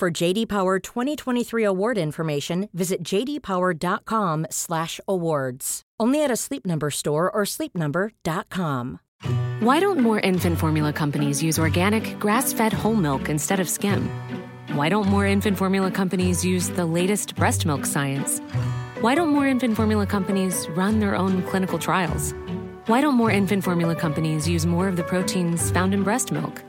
[0.00, 5.82] For JD Power 2023 award information, visit jdpower.com/awards.
[6.00, 9.00] Only at a Sleep Number store or sleepnumber.com.
[9.60, 14.08] Why don't more infant formula companies use organic, grass fed whole milk instead of skim?
[14.72, 18.40] Why don't more infant formula companies use the latest breast milk science?
[19.02, 22.32] Why don't more infant formula companies run their own clinical trials?
[22.86, 26.62] Why don't more infant formula companies use more of the proteins found in breast milk?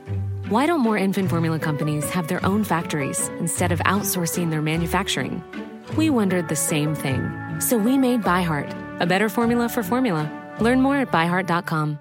[0.52, 5.42] Why don't more infant formula companies have their own factories instead of outsourcing their manufacturing?
[5.96, 7.30] We wondered the same thing.
[7.58, 10.28] So we made ByHeart, a better formula for formula.
[10.60, 11.98] Learn more at byheart.com.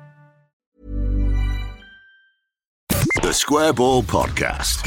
[3.21, 4.81] The Square Ball Podcast.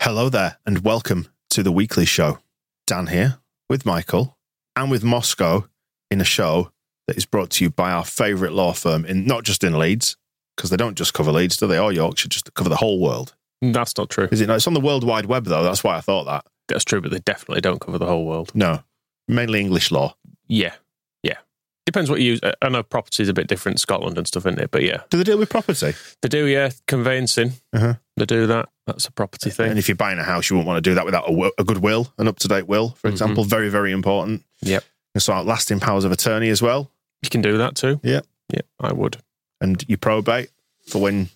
[0.00, 2.40] Hello there, and welcome to the weekly show.
[2.88, 4.36] Dan here with Michael
[4.74, 5.68] and with Moscow
[6.10, 6.72] in a show
[7.06, 10.16] that is brought to you by our favourite law firm in not just in Leeds,
[10.56, 11.78] because they don't just cover Leeds, do they?
[11.78, 13.34] Or Yorkshire, just cover the whole world.
[13.60, 14.28] That's not true.
[14.32, 14.48] Is it?
[14.48, 15.62] No, it's on the World Wide Web though.
[15.62, 16.44] That's why I thought that.
[16.68, 18.50] That's true, but they definitely don't cover the whole world.
[18.54, 18.82] No,
[19.28, 20.16] mainly English law.
[20.48, 20.74] Yeah.
[21.22, 21.38] Yeah.
[21.86, 22.40] Depends what you use.
[22.60, 24.70] I know property is a bit different in Scotland and stuff, isn't it?
[24.70, 25.02] But yeah.
[25.10, 25.94] Do they deal with property?
[26.22, 26.70] They do, yeah.
[26.86, 27.52] Conveyancing.
[27.72, 27.94] Uh-huh.
[28.16, 28.68] They do that.
[28.86, 29.70] That's a property thing.
[29.70, 31.52] And if you're buying a house, you wouldn't want to do that without a, will,
[31.58, 33.44] a good will, an up to date will, for example.
[33.44, 34.44] Very, very important.
[34.62, 34.84] Yep.
[35.14, 36.90] And so lasting powers of attorney as well.
[37.22, 38.00] You can do that too.
[38.02, 38.20] Yeah.
[38.52, 39.18] Yeah, I would.
[39.62, 40.50] And you probate
[40.88, 41.28] for when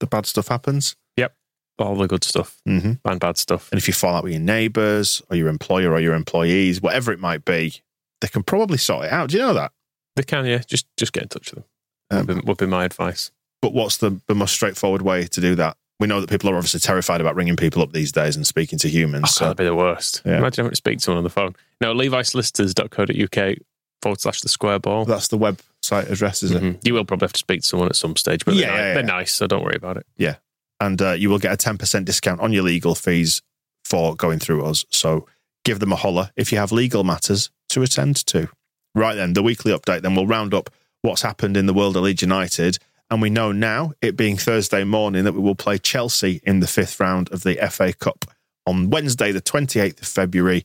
[0.00, 0.96] the bad stuff happens.
[1.16, 1.34] Yep.
[1.78, 2.92] All the good stuff Mm-hmm.
[3.08, 3.70] and bad stuff.
[3.72, 7.12] And if you fall out with your neighbours or your employer or your employees, whatever
[7.12, 7.74] it might be,
[8.20, 9.30] they can probably sort it out.
[9.30, 9.72] Do you know that?
[10.16, 10.58] They can, yeah.
[10.66, 11.64] Just just get in touch with them.
[12.10, 13.30] Um, would, be, would be my advice.
[13.62, 15.76] But what's the, the most straightforward way to do that?
[16.00, 18.78] We know that people are obviously terrified about ringing people up these days and speaking
[18.80, 19.24] to humans.
[19.26, 20.22] Oh, so that'd be the worst.
[20.24, 20.38] Yeah.
[20.38, 21.54] Imagine having to speak to someone on the phone.
[21.80, 23.56] No, levisolicitors.co.uk
[24.02, 25.04] forward slash the square ball.
[25.04, 25.36] that's the
[25.82, 26.78] website address, is it?
[26.86, 28.82] You will probably have to speak to someone at some stage, but Yeah, they're, ni-
[28.88, 30.06] yeah, they're nice, so don't worry about it.
[30.16, 30.36] Yeah.
[30.80, 33.42] And uh, you will get a 10% discount on your legal fees
[33.84, 34.84] for going through us.
[34.90, 35.26] So
[35.64, 38.48] give them a holler if you have legal matters to attend to.
[38.94, 40.70] Right then, the weekly update, then we'll round up
[41.02, 42.78] what's happened in the world of Leeds United.
[43.10, 46.66] And we know now, it being Thursday morning, that we will play Chelsea in the
[46.66, 48.24] fifth round of the FA Cup
[48.66, 50.64] on Wednesday, the 28th of February,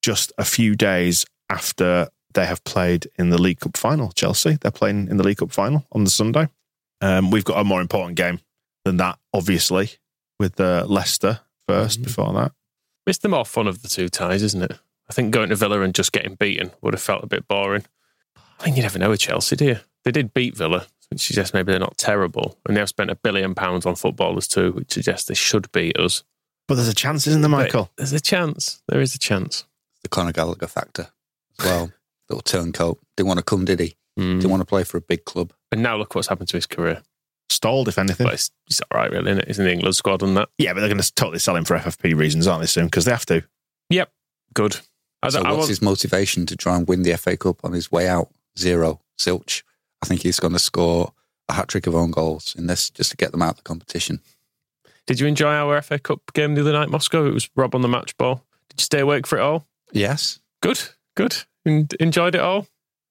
[0.00, 4.12] just a few days after they have played in the League Cup final.
[4.12, 6.48] Chelsea, they're playing in the League Cup final on the Sunday.
[7.00, 8.40] Um, we've got a more important game
[8.84, 9.90] than that, obviously,
[10.38, 12.04] with uh, Leicester 1st Mhm.
[12.04, 12.52] before that.
[13.06, 14.78] It's the more fun of the two ties, isn't it?
[15.08, 17.84] I think going to Villa and just getting beaten would have felt a bit boring.
[18.36, 19.80] I think you never know with Chelsea, do you?
[20.04, 22.58] They did beat Villa, which suggests maybe they're not terrible.
[22.66, 26.22] And they've spent a billion pounds on footballers too, which suggests they should beat us.
[26.68, 27.90] But there's a chance, isn't there, But Michael?
[27.96, 28.82] There's a chance.
[28.88, 29.64] There is a chance.
[30.02, 31.08] the Conor Gallagher factor
[31.58, 31.92] as well.
[32.32, 32.98] Little turncoat.
[33.16, 33.94] Didn't want to come, did he?
[34.18, 34.40] Mm.
[34.40, 35.52] Didn't want to play for a big club.
[35.70, 37.02] And now look what's happened to his career.
[37.50, 38.24] Stalled, if anything.
[38.26, 39.46] But it's, it's all right, really, isn't it?
[39.48, 40.48] He's in the England squad and that.
[40.58, 42.86] yeah, but they're going to totally sell him for FFP reasons, aren't they, soon?
[42.86, 43.42] Because they have to.
[43.90, 44.10] Yep.
[44.54, 44.78] Good.
[45.22, 47.72] I, So I what's want- his motivation to try and win the FA Cup on
[47.72, 48.30] his way out?
[48.58, 49.00] Zero.
[49.18, 49.62] Silch.
[50.02, 51.12] I think he's going to score
[51.50, 53.62] a hat trick of own goals in this just to get them out of the
[53.62, 54.20] competition.
[55.06, 57.26] Did you enjoy our FA Cup game the other night, Moscow?
[57.26, 58.44] It was Rob on the match ball.
[58.70, 59.66] Did you stay awake for it all?
[59.92, 60.38] Yes.
[60.62, 60.80] Good.
[61.16, 61.36] Good.
[61.66, 62.66] En- enjoyed it all?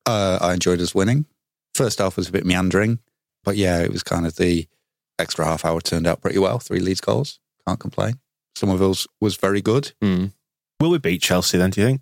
[0.05, 1.25] Uh, I enjoyed us winning.
[1.73, 2.99] First half was a bit meandering,
[3.43, 4.67] but yeah, it was kind of the
[5.19, 6.59] extra half hour turned out pretty well.
[6.59, 7.39] Three Leeds goals.
[7.67, 8.19] Can't complain.
[8.55, 9.93] Summerville's was very good.
[10.01, 10.33] Mm.
[10.79, 12.01] Will we beat Chelsea then, do you think?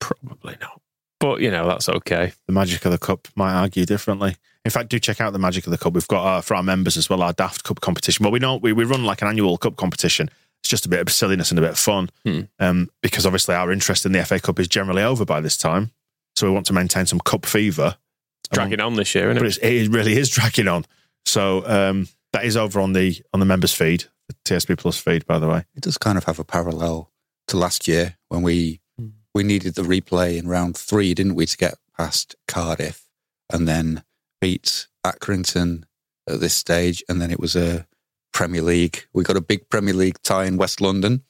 [0.00, 0.80] Probably not.
[1.18, 2.32] But, you know, that's okay.
[2.46, 4.36] The magic of the cup might argue differently.
[4.64, 5.92] In fact, do check out the magic of the cup.
[5.92, 8.24] We've got uh, for our members as well our Daft Cup competition.
[8.24, 10.28] Well, we know we, we run like an annual cup competition.
[10.62, 12.40] It's just a bit of silliness and a bit of fun Hmm.
[12.58, 15.92] um, because obviously our interest in the FA Cup is generally over by this time.
[16.34, 17.96] So we want to maintain some cup fever.
[18.40, 19.48] It's dragging on this year, isn't but it?
[19.48, 20.84] it's, it really is dragging on.
[21.24, 25.24] So um, that is over on the on the members feed, the TSB Plus feed,
[25.26, 25.64] by the way.
[25.74, 27.10] It does kind of have a parallel
[27.48, 29.08] to last year when we Hmm.
[29.34, 33.04] we needed the replay in round three, didn't we, to get past Cardiff
[33.52, 34.02] and then
[34.40, 35.84] beat Accrington
[36.28, 37.86] at this stage, and then it was a
[38.36, 39.06] Premier League.
[39.14, 41.22] We got a big Premier League tie in West London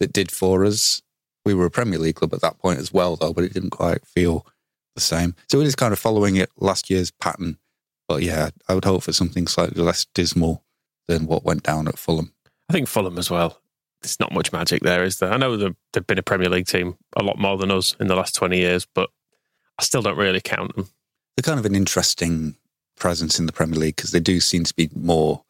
[0.00, 1.02] that did for us.
[1.44, 3.68] We were a Premier League club at that point as well, though, but it didn't
[3.68, 4.46] quite feel
[4.94, 5.34] the same.
[5.50, 7.58] So it is kind of following it last year's pattern.
[8.08, 10.64] But yeah, I would hope for something slightly less dismal
[11.06, 12.32] than what went down at Fulham.
[12.70, 13.60] I think Fulham as well.
[14.00, 15.32] There's not much magic there, is there?
[15.32, 18.06] I know they've, they've been a Premier League team a lot more than us in
[18.06, 19.10] the last 20 years, but
[19.78, 20.88] I still don't really count them.
[21.36, 22.56] They're kind of an interesting
[22.96, 25.43] presence in the Premier League because they do seem to be more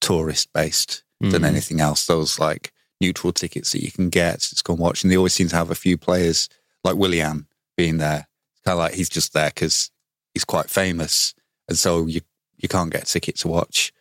[0.00, 1.46] tourist based than Mm.
[1.46, 2.06] anything else.
[2.06, 5.34] Those like neutral tickets that you can get to go and watch, and they always
[5.34, 6.48] seem to have a few players
[6.84, 8.26] like Willian being there.
[8.54, 9.90] It's kind of like he's just there because
[10.34, 11.34] he's quite famous,
[11.68, 12.20] and so you
[12.56, 13.92] you can't get a ticket to watch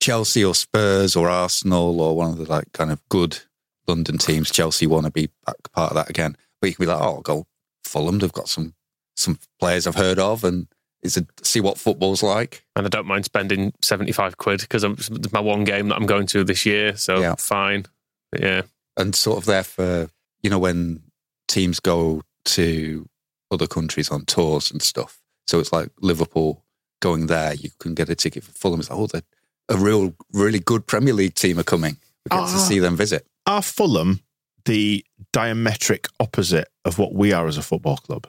[0.00, 3.38] Chelsea or Spurs or Arsenal or one of the like kind of good
[3.86, 4.50] London teams.
[4.50, 7.04] Chelsea want to be back part of that again, but you can be like, oh,
[7.16, 7.46] I'll go
[7.84, 8.18] Fulham.
[8.18, 8.74] They've got some
[9.16, 10.66] some players I've heard of, and
[11.04, 12.64] is a, see what football's like.
[12.74, 16.26] And I don't mind spending 75 quid because it's my one game that I'm going
[16.28, 16.96] to this year.
[16.96, 17.34] So Yeah.
[17.36, 17.84] fine.
[18.32, 18.62] But yeah.
[18.96, 20.08] and sort of there for
[20.42, 21.02] you know when
[21.46, 23.08] teams go to
[23.50, 25.20] other countries on tours and stuff.
[25.46, 26.64] So it's like Liverpool
[27.00, 28.80] going there, you can get a ticket for Fulham.
[28.80, 29.22] It's like, oh, they're
[29.68, 31.98] a real, really good Premier League team are coming.
[32.24, 32.66] We get to Ah.
[32.68, 33.26] see them visit.
[33.46, 34.20] Are Fulham
[34.64, 35.04] the
[35.34, 38.26] diametric opposite of what we are as a football club?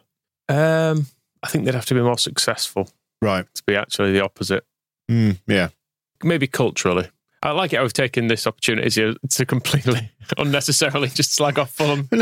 [0.50, 1.08] Um,
[1.46, 2.90] I think they'd have to be more successful
[3.22, 3.46] Right.
[3.54, 4.66] to be actually the opposite.
[5.10, 5.70] Mm, yeah.
[6.24, 7.10] Maybe culturally.
[7.44, 7.80] I like it.
[7.80, 12.10] I've taken this opportunity to, to completely unnecessarily just slag off Fulham.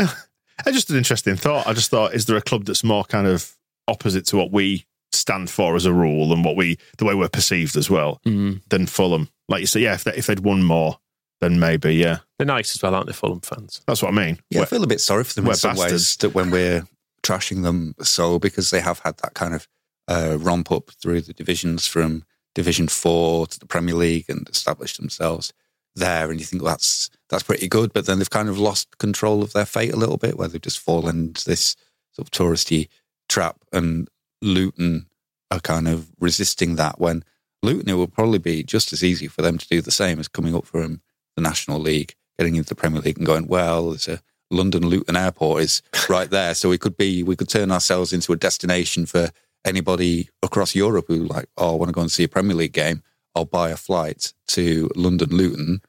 [0.56, 1.66] No, it's just an interesting thought.
[1.66, 3.56] I just thought, is there a club that's more kind of
[3.88, 7.28] opposite to what we stand for as a rule and what we, the way we're
[7.28, 9.28] perceived as well, than Fulham?
[9.48, 10.98] Like you say, yeah, if, they, if they'd won more,
[11.40, 12.18] then maybe, yeah.
[12.38, 13.80] They're nice as well, aren't they, Fulham fans?
[13.88, 14.38] That's what I mean.
[14.50, 16.16] Yeah, I We're- feel a bit sorry for them we're in some ways bastards.
[16.18, 16.86] that when we're
[17.24, 19.66] trashing them so because they have had that kind of
[20.06, 22.24] uh, romp up through the divisions from
[22.54, 25.52] Division Four to the Premier League and established themselves
[25.96, 28.98] there, and you think well, that's that's pretty good, but then they've kind of lost
[28.98, 31.76] control of their fate a little bit, where they've just fallen into this
[32.12, 32.88] sort of touristy
[33.28, 34.08] trap, and
[34.42, 35.06] Luton
[35.50, 37.00] are kind of resisting that.
[37.00, 37.24] When
[37.62, 40.28] Luton, it will probably be just as easy for them to do the same as
[40.28, 41.00] coming up from
[41.36, 44.20] the National League, getting into the Premier League, and going, well, there's a
[44.50, 48.32] London Luton Airport is right there, so we could be we could turn ourselves into
[48.32, 49.30] a destination for
[49.64, 52.72] anybody across Europe who like, oh, I want to go and see a Premier League
[52.72, 53.02] game.
[53.34, 55.80] I'll buy a flight to London Luton,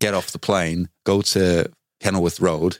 [0.00, 1.70] get off the plane, go to
[2.00, 2.78] Kenilworth Road,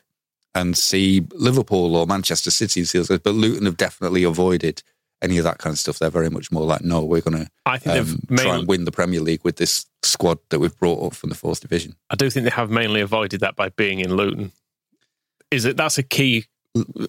[0.55, 2.81] and see Liverpool or Manchester City.
[2.81, 3.21] and see those guys.
[3.21, 4.83] But Luton have definitely avoided
[5.23, 5.99] any of that kind of stuff.
[5.99, 8.69] They're very much more like, no, we're going to I think um, they've try and
[8.69, 11.97] win the Premier League with this squad that we've brought up from the fourth division.
[12.11, 14.53] I do think they have mainly avoided that by being in Luton.
[15.51, 16.47] Is it that's a key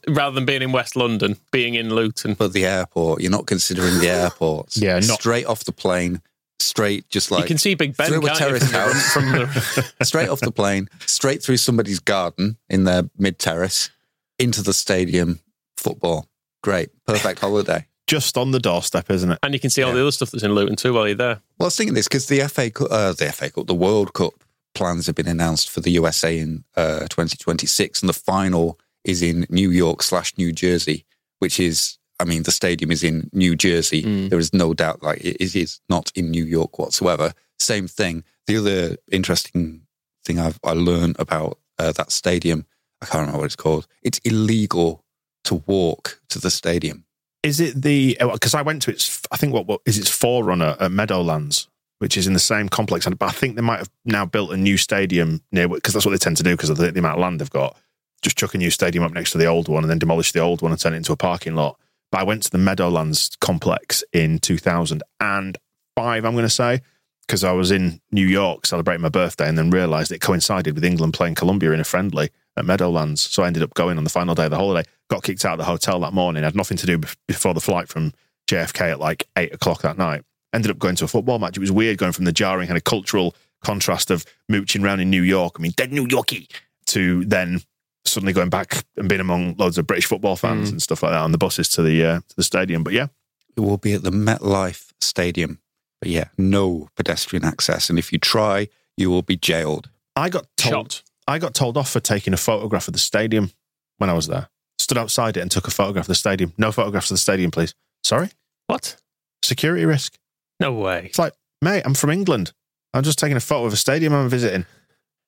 [0.08, 2.34] rather than being in West London, being in Luton?
[2.34, 4.78] But the airport, you're not considering the airports.
[4.82, 6.22] Yeah, not- straight off the plane,
[6.60, 9.14] straight just like you can see Big Ben through a can't you, terrace from house.
[9.14, 13.90] from the straight off the plane, straight through somebody's garden in their mid terrace,
[14.38, 15.40] into the stadium.
[15.78, 16.28] Football,
[16.62, 17.86] great, perfect holiday.
[18.08, 19.40] Just on the doorstep, isn't it?
[19.44, 21.42] and you can see all the other stuff that's in Luton too while you're there.
[21.58, 24.14] Well, I was thinking this because the FA, Cu- uh, the FA Cup, the World
[24.14, 24.34] Cup
[24.75, 29.45] plans have been announced for the USA in uh, 2026, and the final is in
[29.50, 31.06] New York slash New Jersey,
[31.39, 34.04] which is, I mean, the stadium is in New Jersey.
[34.04, 34.30] Mm.
[34.30, 37.33] There is no doubt, like it is- not in New York whatsoever.
[37.60, 38.24] Same thing.
[38.48, 39.81] The other interesting
[40.25, 42.66] thing I've I learned about uh, that stadium,
[43.01, 43.88] I can't remember what it's called.
[44.04, 45.04] It's illegal
[45.45, 47.06] to walk to the stadium.
[47.44, 50.75] Is it the because I went to its I think what, what is its forerunner
[50.80, 51.69] at Meadowlands,
[52.00, 54.57] which is in the same complex, but I think they might have now built a
[54.57, 57.18] new stadium near because that's what they tend to do because of the, the amount
[57.18, 57.78] of land they've got.
[58.21, 60.40] Just chuck a new stadium up next to the old one and then demolish the
[60.40, 61.78] old one and turn it into a parking lot.
[62.12, 65.56] But I went to the Meadowlands complex in 2005,
[65.97, 66.81] I'm going to say,
[67.28, 70.83] because I was in New York celebrating my birthday and then realised it coincided with
[70.83, 73.21] England playing Colombia in a friendly at Meadowlands.
[73.21, 74.90] So I ended up going on the final day of the holiday.
[75.09, 76.44] Got kicked out of the hotel that morning.
[76.44, 78.14] Had nothing to do before the flight from
[78.50, 80.24] JFK at like eight o'clock that night.
[80.54, 81.58] Ended up going to a football match.
[81.58, 85.10] It was weird going from the jarring kind of cultural contrast of mooching around in
[85.10, 85.56] New York.
[85.58, 86.50] I mean, dead New Yorkie
[86.88, 87.62] to then
[88.06, 91.22] suddenly going back and being among loads of British football fans and stuff like that
[91.22, 92.84] on the buses to the uh, to the stadium.
[92.84, 93.08] But yeah,
[93.56, 95.60] It will be at the MetLife Stadium.
[96.02, 97.90] But yeah, no pedestrian access.
[97.90, 99.90] And if you try, you will be jailed.
[100.16, 101.04] I got told Shot.
[101.28, 103.52] I got told off for taking a photograph of the stadium
[103.98, 104.48] when I was there.
[104.80, 106.54] Stood outside it and took a photograph of the stadium.
[106.58, 107.76] No photographs of the stadium, please.
[108.04, 108.30] Sorry,
[108.68, 108.96] What?
[109.44, 110.18] security risk.
[110.59, 111.06] No way.
[111.06, 112.54] It's like, mate, I'm from England.
[112.94, 114.66] I'm just taking a photo of a stadium I'm visiting.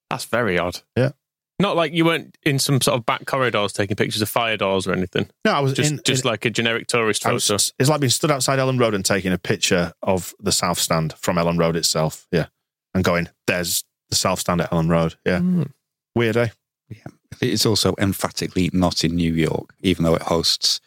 [0.09, 0.81] That's very odd.
[0.97, 1.11] Yeah.
[1.59, 4.87] Not like you weren't in some sort of back corridors taking pictures of fire doors
[4.87, 5.29] or anything.
[5.45, 7.35] No, I was Just in, just in- like a generic tourist photo.
[7.35, 10.79] was, it's like being stood outside Elland Road and taking a picture of the South
[10.79, 12.27] Stand from Elland Road itself.
[12.31, 12.47] Yeah,
[12.95, 15.15] and going, there's the South Stand at Elland Road.
[15.23, 15.69] Yeah, Mm.
[16.15, 16.47] weird, eh?
[16.89, 17.03] Yeah,
[17.39, 20.81] it's also emphatically not in New York, even though it hosts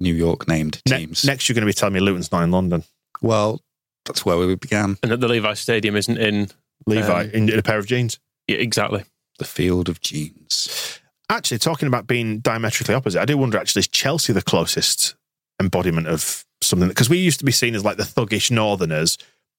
[0.00, 1.24] New York named Ne- teams.
[1.24, 2.82] next, you're going to be telling me Luton's not in London.
[3.22, 3.60] well,
[4.08, 4.96] that's where we began.
[5.02, 6.48] And that the Levi Stadium isn't in.
[6.86, 8.18] Levi Um, in, in a pair of jeans.
[8.48, 9.04] Yeah, exactly.
[9.38, 11.00] The field of genes.
[11.30, 15.14] Actually, talking about being diametrically opposite, I do wonder actually, is Chelsea the closest
[15.60, 16.88] embodiment of something?
[16.88, 19.18] Because we used to be seen as like the thuggish Northerners,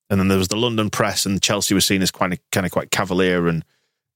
[0.10, 2.65] and then there was the London press, and Chelsea was seen as quite a, kind
[2.65, 3.63] of quite cavalier and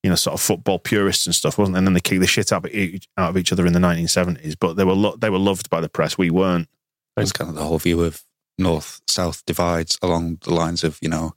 [0.02, 1.76] you know sort of football purists and stuff, wasn't?
[1.76, 1.80] It?
[1.80, 3.80] And then they kicked the shit out of, each, out of each other in the
[3.80, 4.56] 1970s.
[4.60, 6.18] But they were lo- they were loved by the press.
[6.18, 6.68] We weren't.
[7.16, 8.24] It's kind of the whole view of
[8.58, 11.34] north south divides along the lines of you know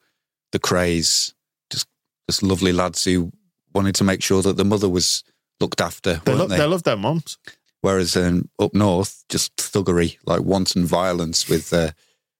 [0.53, 1.35] the Krays,
[1.71, 1.89] just
[2.29, 3.33] just lovely lads who
[3.75, 5.25] wanted to make sure that the mother was
[5.61, 6.21] looked after.
[6.25, 6.59] They, lo- they?
[6.59, 7.39] they loved their moms.
[7.83, 11.91] Whereas um, up north, just thuggery, like wanton violence with uh,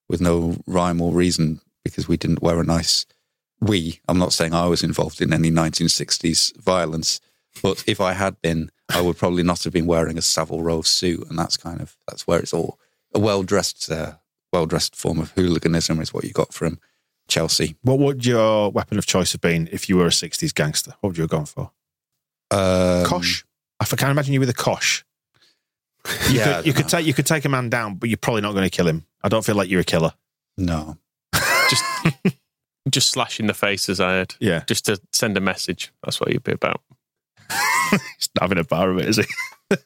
[0.09, 3.07] with no rhyme or reason because we didn't wear a nice.
[3.61, 7.21] We, I'm not saying I was involved in any 1960s violence,
[7.63, 10.83] but if I had been, I would probably not have been wearing a Savile Row
[10.83, 12.79] suit, and that's kind of that's where it's all
[13.15, 14.15] a well dressed, uh,
[14.57, 16.79] well dressed form of hooliganism is what you got from
[17.29, 17.77] Chelsea.
[17.83, 20.95] What would your weapon of choice have been if you were a 60s gangster?
[21.01, 21.73] What would you have gone for?
[22.51, 23.45] Um, Kosh.
[23.81, 25.05] I can't imagine you with a kosh.
[26.31, 28.17] You Yeah, could, you don't could take you could take a man down, but you're
[28.17, 29.05] probably not going to kill him.
[29.23, 30.15] I don't feel like you're a killer.
[30.57, 30.97] No,
[31.69, 31.85] Just
[32.89, 34.35] just slash in the face as I had.
[34.41, 35.93] Yeah, Just to send a message.
[36.03, 36.81] That's what you'd be about.
[37.91, 39.25] he's not having a bar of it, is he?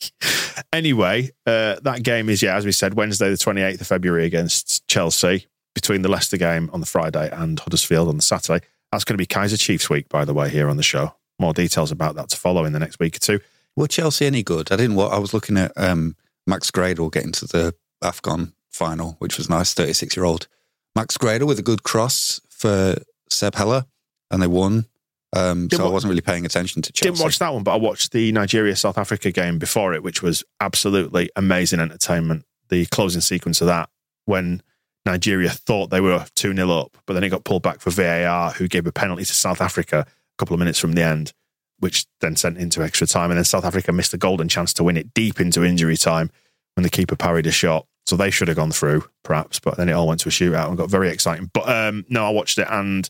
[0.72, 4.86] anyway, uh, that game is yeah, as we said, Wednesday the 28th of February against
[4.88, 5.46] Chelsea.
[5.74, 8.66] Between the Leicester game on the Friday and Huddersfield on the Saturday.
[8.90, 11.14] That's going to be Kaiser Chiefs week, by the way, here on the show.
[11.38, 13.40] More details about that to follow in the next week or two.
[13.76, 14.72] were Chelsea any good?
[14.72, 14.96] I didn't.
[14.96, 16.16] wa- I was looking at um,
[16.48, 19.72] Max Gradel getting to the AFCON final, which was nice.
[19.72, 20.48] Thirty-six year old
[20.96, 22.96] Max Gradel with a good cross for
[23.30, 23.84] Seb Haller,
[24.32, 24.86] and they won.
[25.34, 27.10] Um, so I wasn't really paying attention to Chelsea.
[27.10, 30.22] Didn't watch that one, but I watched the Nigeria South Africa game before it, which
[30.22, 32.44] was absolutely amazing entertainment.
[32.70, 33.90] The closing sequence of that
[34.24, 34.62] when
[35.04, 38.52] Nigeria thought they were 2 0 up, but then it got pulled back for VAR,
[38.52, 41.32] who gave a penalty to South Africa a couple of minutes from the end,
[41.78, 43.30] which then sent into extra time.
[43.30, 46.30] And then South Africa missed a golden chance to win it deep into injury time
[46.74, 47.86] when the keeper parried a shot.
[48.06, 50.68] So they should have gone through, perhaps, but then it all went to a shootout
[50.68, 51.50] and got very exciting.
[51.52, 53.08] But um, no, I watched it and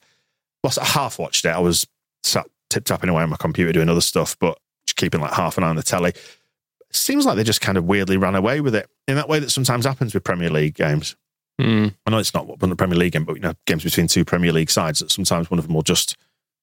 [0.64, 1.50] well, I half watched it.
[1.50, 1.87] I was
[2.22, 5.58] sat tip tapping away on my computer doing other stuff, but just keeping like half
[5.58, 6.12] an eye on the telly.
[6.90, 9.50] Seems like they just kind of weirdly ran away with it in that way that
[9.50, 11.16] sometimes happens with Premier League games.
[11.60, 11.94] Mm.
[12.06, 14.25] I know it's not one the Premier League game, but you know, games between two
[14.25, 16.16] Premier League sides that sometimes one of them will just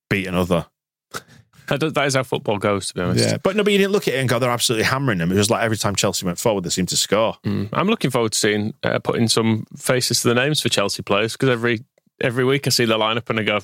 [0.10, 0.68] beat another.
[1.68, 3.28] That is how football goes, to be honest.
[3.28, 5.32] Yeah, But no, but you didn't look at it and go, they're absolutely hammering them.
[5.32, 7.38] It was like every time Chelsea went forward, they seemed to score.
[7.44, 7.70] Mm.
[7.74, 11.34] I'm looking forward to seeing uh, putting some faces to the names for Chelsea players
[11.34, 11.84] because every
[12.22, 13.62] every week I see the lineup and I go,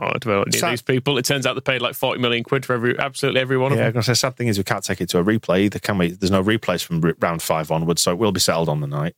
[0.00, 1.18] oh, I don't need Sad- these people.
[1.18, 3.78] It turns out they paid like 40 million quid for every absolutely every one of
[3.78, 3.86] Yeah, them.
[3.88, 5.98] Yeah, because the sad thing is we can't take it to a replay either, can
[5.98, 6.10] we?
[6.10, 9.14] There's no replays from round five onwards, so it will be settled on the night.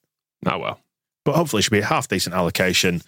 [0.47, 0.81] Oh, well.
[1.25, 3.03] but hopefully it should be a half decent allocation,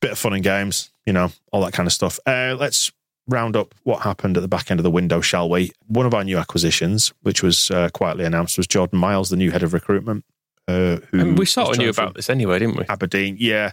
[0.00, 2.18] bit of fun and games, you know, all that kind of stuff.
[2.26, 2.90] Uh, let's
[3.28, 5.70] round up what happened at the back end of the window, shall we?
[5.86, 9.50] One of our new acquisitions, which was uh, quietly announced, was Jordan Miles, the new
[9.50, 10.24] head of recruitment.
[10.66, 12.84] Uh, who And we sort of knew about this anyway, didn't we?
[12.88, 13.36] Aberdeen.
[13.38, 13.72] Yeah,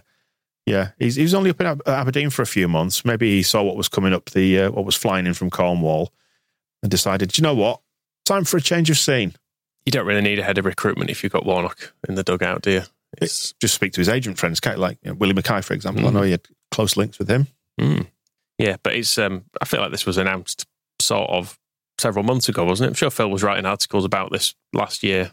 [0.68, 0.90] yeah.
[0.98, 3.04] He's, he was only up in Ab- Aberdeen for a few months.
[3.04, 6.12] Maybe he saw what was coming up, the uh, what was flying in from Cornwall,
[6.82, 7.80] and decided, "Do you know what?
[8.24, 9.34] Time for a change of scene.
[9.86, 12.62] You don't really need a head of recruitment if you've got Warnock in the dugout,
[12.62, 12.82] do you?
[13.22, 15.72] It's, Just speak to his agent friends, kind of like you know, Willie Mackay, for
[15.72, 16.06] example.
[16.06, 16.12] I Mm.
[16.12, 17.46] know he had close links with him.
[17.80, 18.06] mm.
[18.58, 19.16] Yeah, but it's.
[19.16, 20.66] Um, I feel like this was announced
[21.00, 21.58] sort of
[21.98, 22.90] several months ago, wasn't it?
[22.90, 25.30] I'm sure Phil was writing articles about this last year.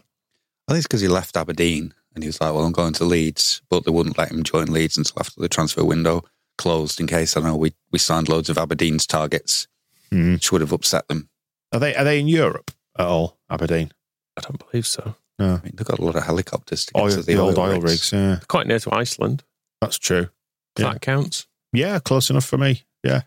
[0.68, 3.04] I think it's because he left Aberdeen and he was like, "Well, I'm going to
[3.04, 6.24] Leeds," but they wouldn't let him join Leeds until after the transfer window
[6.58, 6.98] closed.
[6.98, 9.68] In case I don't know, we we signed loads of Aberdeen's targets,
[10.10, 10.34] Mm.
[10.34, 11.28] which would have upset them.
[11.72, 13.38] Are they are they in Europe at all?
[13.50, 13.92] Aberdeen.
[14.36, 15.14] I don't believe so.
[15.38, 15.46] No.
[15.54, 17.58] I mean, they've got a lot of helicopters to get Oil, to the, the, old
[17.58, 18.10] oil rigs.
[18.12, 19.42] Yeah, Quite near to Iceland.
[19.82, 20.30] that's true.
[20.76, 20.92] If Yeah.
[20.94, 21.46] That counts.
[21.72, 22.84] Yeah, close enough for me.
[23.04, 23.22] Yeah.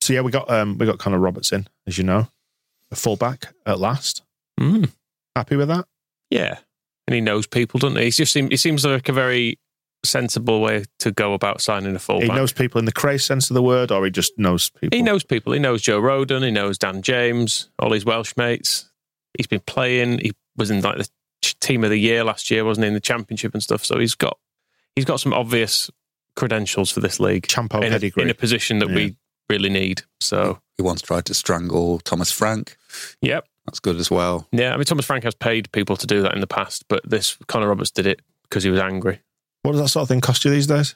[0.00, 2.28] So yeah, we got um we got Connor Roberts in, as you know,
[2.90, 4.22] a fullback at last.
[4.58, 4.90] Mm.
[5.36, 5.86] Happy with that?
[6.30, 6.58] Yeah,
[7.06, 8.04] and he knows people, doesn't he?
[8.04, 9.58] He just seems, he seems like a very
[10.04, 12.28] sensible way to go about signing a fullback.
[12.28, 14.96] He knows people in the Krays sense of the word, or he just knows people.
[14.96, 15.52] He knows people.
[15.52, 16.44] He knows Joe Rodon.
[16.44, 18.90] He knows Dan James, all his Welsh mates.
[19.36, 20.18] He's been playing.
[20.18, 21.08] He was in like the
[21.60, 23.84] team of the year last year, wasn't he, in the championship and stuff.
[23.84, 24.38] So he's got
[24.96, 25.90] he's got some obvious
[26.36, 28.22] credentials for this league Champo in a, pedigree.
[28.22, 28.94] in a position that Yeah.
[28.94, 29.16] we
[29.48, 30.02] really need.
[30.20, 32.76] So He once tried to strangle Thomas Frank.
[33.20, 34.46] yep, That's good as well.
[34.52, 34.72] yeah.
[34.72, 37.36] I mean, Thomas Frank has paid people to do that in the past, but this
[37.46, 39.20] Connor Roberts did it because he was angry.
[39.62, 40.94] what does that sort of thing cost you these days?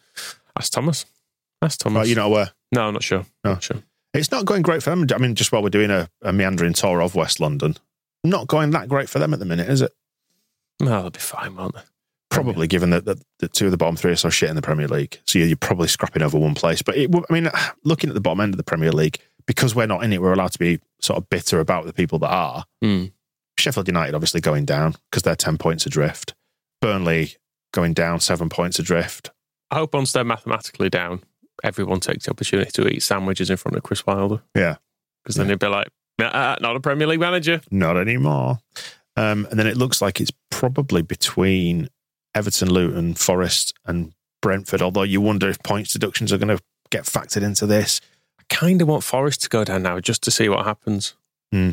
[0.56, 1.06] That's Thomas.
[1.62, 2.00] That's Thomas.
[2.00, 3.24] Right, you know where No, I'm not sure.
[3.44, 3.52] No.
[3.54, 3.82] Not sure.
[4.14, 5.06] it's not going great for them.
[5.14, 7.76] I mean, just while we're doing a, a meandering tour of West London,
[8.24, 9.92] not going that great for them at the minute, is it?
[10.80, 11.82] Well, they'll be fine, won't they?
[12.28, 14.62] Probably, given that the, the two of the bottom three are so shit in the
[14.62, 16.82] Premier League, so you're probably scrapping over one place.
[16.82, 17.48] But it, I mean,
[17.84, 20.32] looking at the bottom end of the Premier League, because we're not in it, we're
[20.32, 22.64] allowed to be sort of bitter about the people that are.
[22.82, 23.12] Mm.
[23.58, 26.34] Sheffield United obviously going down because they're 10 points adrift.
[26.80, 27.34] Burnley
[27.72, 29.30] going down seven points adrift.
[29.70, 31.22] I hope once they're mathematically down,
[31.64, 34.42] everyone takes the opportunity to eat sandwiches in front of Chris Wilder.
[34.54, 34.76] Yeah.
[35.22, 35.52] Because then Yeah.
[35.52, 35.88] he'd be like,
[36.20, 37.60] "Ah, not a Premier League manager.
[37.70, 38.58] Not anymore.
[39.16, 41.88] Um, and then it looks like it's probably between
[42.34, 44.12] Everton, Luton, Forest, and
[44.42, 44.82] Brentford.
[44.82, 48.00] Although you wonder if points deductions are going to get factored into this.
[48.48, 51.14] Kind of want Forest to go down now just to see what happens.
[51.52, 51.70] Hmm.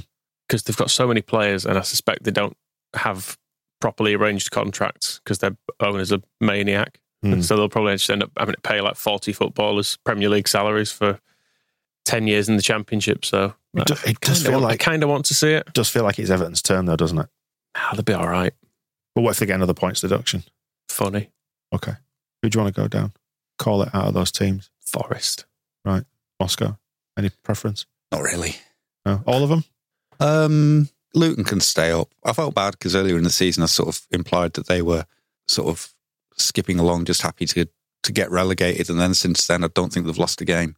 [0.47, 2.57] Because they've got so many players, and I suspect they don't
[2.95, 3.37] have
[3.79, 6.99] properly arranged contracts because their owner's a maniac.
[7.21, 7.33] Hmm.
[7.33, 10.47] And so they'll probably just end up having to pay like 40 footballers Premier League
[10.47, 11.19] salaries for
[12.05, 13.23] 10 years in the Championship.
[13.23, 15.71] So It do- it does feel want, like- I kind of want to see it.
[15.73, 17.27] does feel like it's Everton's turn, though, doesn't it?
[17.75, 18.53] Ah, they'll be all right.
[19.15, 20.43] But what if they get another points deduction?
[20.89, 21.29] Funny.
[21.73, 21.93] Okay.
[22.41, 23.13] Who do you want to go down?
[23.57, 24.69] Call it out of those teams.
[24.85, 25.45] Forest.
[26.43, 26.77] Moscow.
[27.17, 27.85] Any preference?
[28.11, 28.57] Not really.
[29.05, 29.23] No?
[29.25, 29.63] All of them?
[30.19, 32.09] Um, Luton can stay up.
[32.25, 35.05] I felt bad because earlier in the season I sort of implied that they were
[35.47, 35.93] sort of
[36.35, 37.69] skipping along, just happy to
[38.03, 40.75] to get relegated, and then since then I don't think they've lost a game.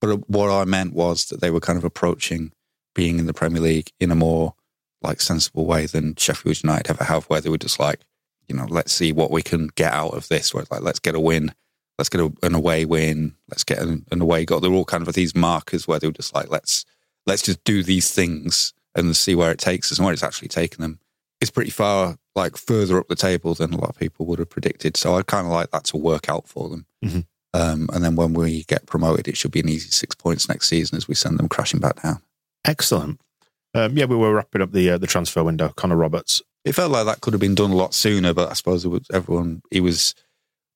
[0.00, 2.52] But what I meant was that they were kind of approaching
[2.94, 4.54] being in the Premier League in a more
[5.02, 7.98] like sensible way than Sheffield United ever have, where they were just like,
[8.46, 10.54] you know, let's see what we can get out of this.
[10.54, 11.52] Where it's like, let's get a win,
[12.00, 14.58] let's get a, an away win, let's get an, an away goal.
[14.60, 16.86] They're all kind of these markers where they were just like, let's
[17.26, 20.48] let's just do these things and see where it takes us and where it's actually
[20.48, 20.98] taken them.
[21.42, 24.48] It's pretty far, like further up the table than a lot of people would have
[24.48, 24.96] predicted.
[24.96, 26.86] So I kind of like that to work out for them.
[27.04, 27.26] Mhm.
[27.52, 30.68] Um, and then when we get promoted, it should be an easy six points next
[30.68, 32.22] season as we send them crashing back down.
[32.64, 33.20] Excellent.
[33.74, 35.68] Um, yeah, we were wrapping up the uh, the transfer window.
[35.76, 36.42] Connor Roberts.
[36.64, 38.88] It felt like that could have been done a lot sooner, but I suppose it
[38.88, 39.62] was everyone.
[39.70, 40.14] He was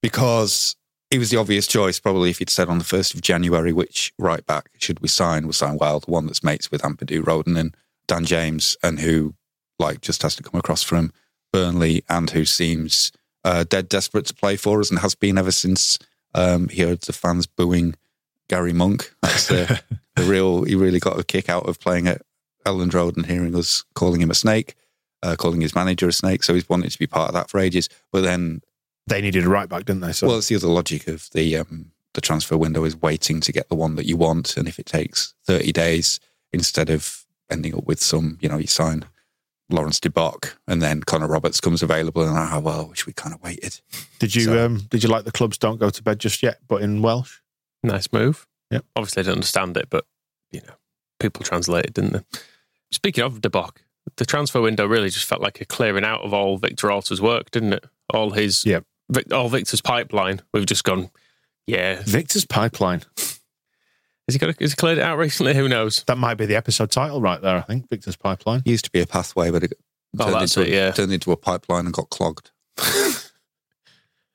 [0.02, 0.76] because
[1.14, 2.00] he was the obvious choice.
[2.00, 5.44] Probably if he'd said on the first of January, which right back should we sign?
[5.44, 7.76] We'll sign well, the one that's mates with Ampadu Rodon and
[8.09, 9.35] Dan James, and who
[9.79, 11.12] like just has to come across from
[11.53, 13.12] Burnley, and who seems
[13.44, 16.00] uh, dead desperate to play for us, and has been ever since
[16.35, 17.94] um, he heard the fans booing
[18.48, 19.14] Gary Monk.
[19.22, 19.83] That's the,
[20.16, 20.64] the real.
[20.64, 22.22] He really got a kick out of playing at
[22.66, 24.74] Elland Road and hearing us calling him a snake
[25.24, 26.44] uh, calling his manager a snake.
[26.44, 27.88] So he's wanted to be part of that for ages.
[28.12, 28.61] But then,
[29.07, 30.12] They needed a right back, didn't they?
[30.12, 33.53] So well, it's the other logic of the um, the transfer window is waiting to
[33.53, 36.21] get the one that you want, and if it takes thirty days
[36.53, 39.05] instead of ending up with some, you know, you sign
[39.71, 43.12] Laurens De Bock and then Connor Roberts comes available, and ah, well, I wish we
[43.12, 43.81] kind of waited.
[44.19, 46.59] did you so- um, did you like the clubs don't go to bed just yet,
[46.69, 47.38] but in Welsh?
[47.83, 48.47] Nice move.
[48.71, 48.85] Yep.
[48.97, 50.07] Obviously, I didn't understand it, but,
[50.51, 50.75] you know,
[51.21, 52.38] people translated, didn't they?
[52.90, 53.83] Speaking of De Bock,
[54.17, 57.51] the transfer window really just felt like a clearing out of all Victor Orta's work,
[57.51, 57.85] didn't it?
[58.12, 58.85] All his, Yep.
[59.11, 60.40] Vic- all Victor's pipeline.
[60.53, 61.11] We've just gone,
[61.67, 62.03] yeah.
[62.05, 63.03] Victor's pipeline.
[63.17, 64.59] Has he got?
[64.61, 65.55] Has he cleared it out recently?
[65.55, 66.03] Who knows?
[66.07, 67.57] That might be the episode title right there.
[67.57, 68.62] I think Victor's pipeline.
[68.64, 69.73] It used to be a pathway, but it
[70.19, 70.90] Oh, turned, into, it, yeah.
[70.93, 72.53] turned into a pipeline and got clogged.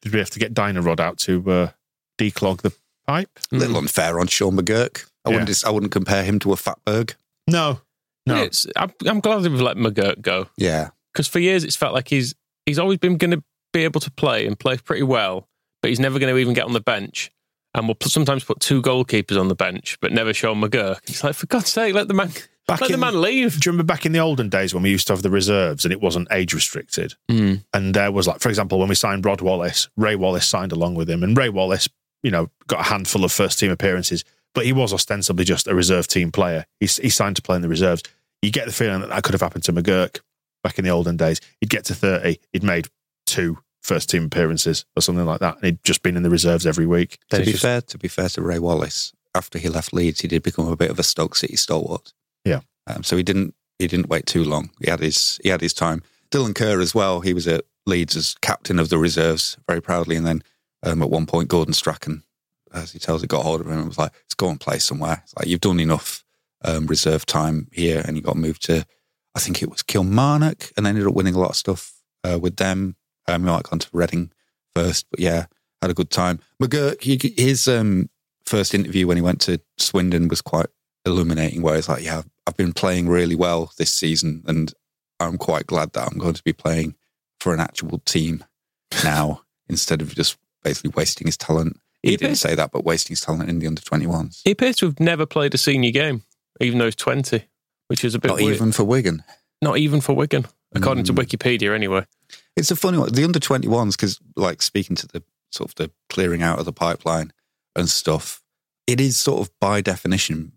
[0.01, 1.69] Did we have to get Dyno-Rod out to uh,
[2.17, 2.73] declog the
[3.07, 3.29] pipe?
[3.51, 5.05] A little unfair on Sean McGurk.
[5.25, 5.35] I Yeah.
[5.35, 5.47] wouldn't.
[5.47, 7.15] dis- I wouldn't compare him to a fatberg.
[7.47, 7.81] No,
[8.25, 8.43] no.
[8.43, 12.07] It's, I'm, I'm glad we've let McGurk go Yeah, because for years it's felt like
[12.07, 15.47] he's he's always been going to be able to play and play pretty well,
[15.81, 17.31] but he's never going to even get on the bench.
[17.73, 20.99] And we'll put, sometimes put two goalkeepers on the bench, but never Sean McGurk.
[21.07, 22.31] It's like for God's sake, let the man
[22.67, 23.59] Back let the man leave.
[23.59, 25.85] Do you remember back in the olden days when we used to have the reserves
[25.85, 27.15] and it wasn't age restricted?
[27.29, 27.63] Mm.
[27.73, 30.93] And there was like, for example, when we signed Rod Wallace, Ray Wallace signed along
[30.93, 31.89] with him, and Ray Wallace,
[32.21, 35.73] you know, got a handful of first team appearances, but he was ostensibly just a
[35.73, 36.65] reserve team player.
[36.79, 38.03] He, he signed to play in the reserves.
[38.43, 40.19] You get the feeling that that could have happened to McGurk
[40.63, 41.41] back in the olden days.
[41.61, 42.87] He'd get to thirty, he'd made
[43.29, 46.65] two first team appearances or something like that, and he'd just been in the reserves
[46.65, 47.17] every week.
[47.29, 50.27] to be just- fair, to be fair to Ray Wallace, after he left Leeds, he
[50.27, 52.13] did become a bit of a Stoke City stalwart.
[52.43, 52.61] Yeah.
[52.87, 54.71] Um, so he didn't he didn't wait too long.
[54.83, 56.01] He had his he had his time.
[56.31, 57.21] Dylan Kerr as well.
[57.21, 60.43] He was at Leeds as captain of the reserves very proudly, and then
[60.83, 62.23] um, at one point Gordon Strachan,
[62.73, 64.79] as he tells it, got hold of him and was like, "Let's go and play
[64.79, 66.23] somewhere." It's like you've done enough
[66.65, 68.85] um, reserve time here, and you got moved to
[69.35, 72.57] I think it was Kilmarnock, and ended up winning a lot of stuff uh, with
[72.57, 72.95] them.
[73.29, 74.31] Um, he might have gone to Reading
[74.75, 75.45] first, but yeah,
[75.81, 76.39] had a good time.
[76.61, 78.09] McGurk, he, his um,
[78.45, 80.67] first interview when he went to Swindon was quite
[81.05, 84.73] illuminating, where he's like, "Yeah, I've been playing really well this season, and
[85.19, 86.95] I'm quite glad that I'm going to be playing
[87.39, 88.43] for an actual team
[89.03, 92.37] now instead of just basically wasting his talent." He He didn't did.
[92.39, 94.41] say that, but wasting his talent in the under 21s.
[94.45, 96.23] He appears to have never played a senior game,
[96.61, 97.43] even though he's 20,
[97.87, 98.55] which is a bit Not weird.
[98.55, 99.21] even for Wigan.
[99.61, 101.17] Not even for Wigan, according to Mm.
[101.25, 102.05] Wikipedia, anyway.
[102.55, 103.13] It's a funny one.
[103.13, 106.73] The under 21s, because like speaking to the sort of the clearing out of the
[106.73, 107.31] pipeline
[107.75, 108.41] and stuff,
[108.87, 110.53] it is sort of by definition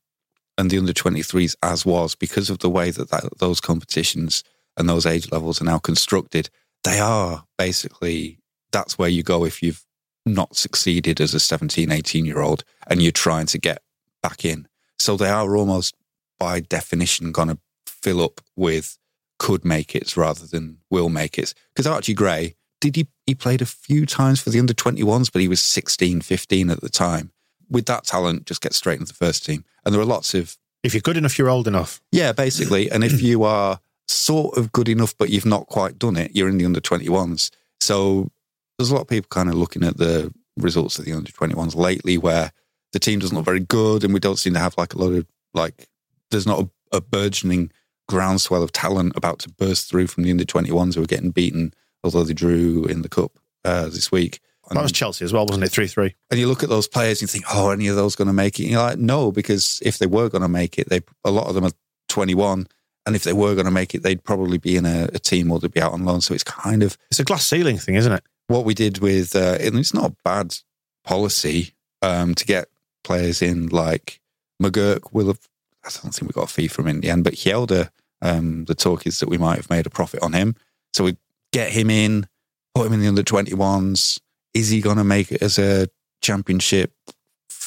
[0.59, 4.45] and the under 23s as was because of the way that, that those competitions
[4.77, 6.51] and those age levels are now constructed.
[6.85, 8.39] They are basically
[8.73, 9.85] that's where you go if you've
[10.25, 13.83] not succeeded as a 17, 18 year old and you're trying to get
[14.23, 14.67] back in.
[14.99, 15.95] So they are almost
[16.39, 18.99] by definition going to fill up with
[19.43, 21.53] could make it rather than will make it.
[21.75, 25.43] Because Archie Gray, did he, he played a few times for the under 21s, but
[25.43, 27.33] he was 16, 15 at the time.
[27.69, 29.65] With that talent, just get straight into the first team.
[29.85, 30.57] And there are lots of.
[30.85, 32.01] If you're good enough, you're old enough.
[32.13, 32.89] Yeah, basically.
[32.89, 36.49] And if you are sort of good enough, but you've not quite done it, you're
[36.49, 37.51] in the under 21s.
[37.81, 38.31] So
[38.79, 41.75] there's a lot of people kind of looking at the results of the under 21s
[41.75, 42.53] lately where
[42.93, 45.13] the team doesn't look very good and we don't seem to have like a lot
[45.13, 45.89] of like
[46.31, 47.73] there's not a, a burgeoning
[48.13, 51.73] groundswell of talent about to burst through from the under 21s who are getting beaten
[52.05, 53.33] although they drew in the cup
[53.65, 55.71] uh, this week and, That was Chelsea as well, wasn't it?
[55.73, 56.15] 3 3.
[56.31, 58.33] and you look at those players and you think oh any of those going to
[58.33, 61.01] make it and you're like no because if they were going to make it they
[61.25, 61.73] a lot of them are
[62.09, 62.67] 21
[63.05, 65.51] and if they were going to make it they'd probably be in a, a team
[65.51, 67.97] or they'd be out on loan so it's kind of It's a glass ceiling thing,
[67.97, 68.25] isn't it?
[68.49, 70.57] what we did with, uh, and it's not a bad
[71.05, 72.69] policy um, to get
[73.05, 74.21] players in like
[74.63, 75.41] McGurk will have,
[75.85, 77.89] I don't think we got a fee from him in the end, but Hjelde,
[78.23, 80.55] um, the talk is that we might have made a profit on him.
[80.95, 81.17] So we
[81.53, 82.27] get him in,
[82.75, 84.21] put him in the under 21s.
[84.55, 85.89] Is he going to make it as a
[86.23, 86.95] championship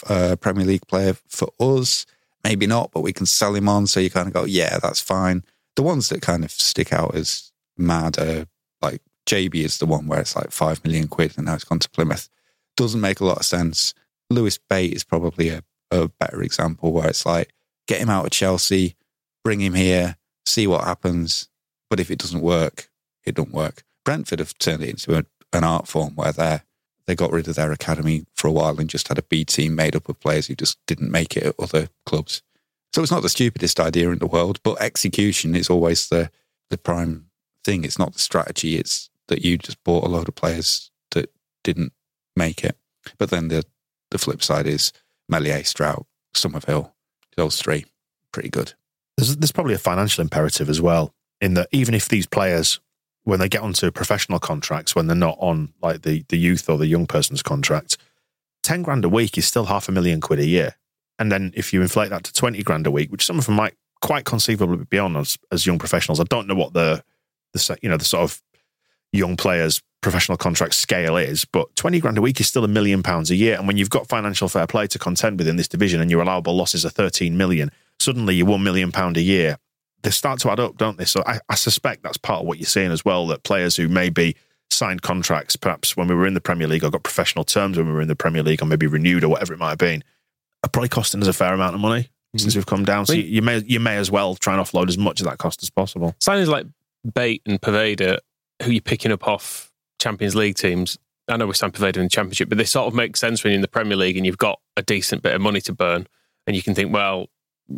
[0.07, 2.05] uh, Premier League player for us?
[2.43, 3.85] Maybe not, but we can sell him on.
[3.87, 5.43] So you kind of go, yeah, that's fine.
[5.75, 8.45] The ones that kind of stick out as mad are
[8.81, 11.79] like Gyabi is the one where it's like five million quid and now it's gone
[11.79, 12.29] to Plymouth.
[12.77, 13.93] Doesn't make a lot of sense.
[14.29, 17.51] Lewis Bate is probably a, a better example where it's like
[17.87, 18.95] get him out of Chelsea,
[19.43, 21.49] bring him here, see what happens.
[21.89, 22.89] But if it doesn't work,
[23.23, 23.83] it don't work.
[24.03, 26.59] Brentford have turned it into a, an art form where they
[27.07, 29.75] they got rid of their academy for a while and just had a B team
[29.75, 32.41] made up of players who just didn't make it at other clubs.
[32.93, 36.31] So it's not the stupidest idea in the world, but execution is always the
[36.69, 37.27] the prime
[37.63, 37.83] thing.
[37.83, 38.77] It's not the strategy.
[38.77, 41.31] It's that you just bought a load of players that
[41.63, 41.93] didn't
[42.35, 42.75] make it.
[43.17, 43.65] But then the
[44.11, 44.93] the flip side is
[45.27, 46.93] Meslier, Struijk, Summerville,
[47.35, 47.85] those three,
[48.31, 48.73] pretty good.
[49.17, 52.79] There's, there's probably a financial imperative as well, in that even if these players,
[53.23, 56.77] when they get onto professional contracts, when they're not on like the, the youth or
[56.77, 57.97] the young person's contract,
[58.63, 60.75] 10 grand a week is still half a million quid a year.
[61.17, 63.55] And then if you inflate that to 20 grand a week, which some of them
[63.55, 67.03] might quite conceivably be on as, as young professionals, I don't know what the,
[67.53, 68.41] the, you know, the sort of
[69.13, 73.01] young players professional contract scale is, but 20 grand a week is still a million
[73.01, 73.57] pounds a year.
[73.57, 76.21] And when you've got financial fair play to contend with in this division and your
[76.21, 79.57] allowable losses are 13 million, suddenly you're 1 million pound a year.
[80.03, 81.05] They start to add up, don't they?
[81.05, 83.87] So I, I suspect that's part of what you're seeing as well, that players who
[83.87, 84.35] maybe
[84.69, 87.87] signed contracts, perhaps when we were in the Premier League or got professional terms when
[87.87, 90.03] we were in the Premier League or maybe renewed or whatever it might have been,
[90.63, 92.39] are probably costing us a fair amount of money mm-hmm.
[92.39, 93.05] since we've come down.
[93.05, 95.37] So you, you may you may as well try and offload as much of that
[95.37, 96.15] cost as possible.
[96.19, 96.65] Signings like
[97.13, 98.19] Bate and Poveda,
[98.63, 100.97] who you're picking up off Champions League teams.
[101.27, 103.51] I know we signed Poveda in the Championship, but they sort of make sense when
[103.51, 106.07] you're in the Premier League and you've got a decent bit of money to burn,
[106.45, 107.27] and you can think, well,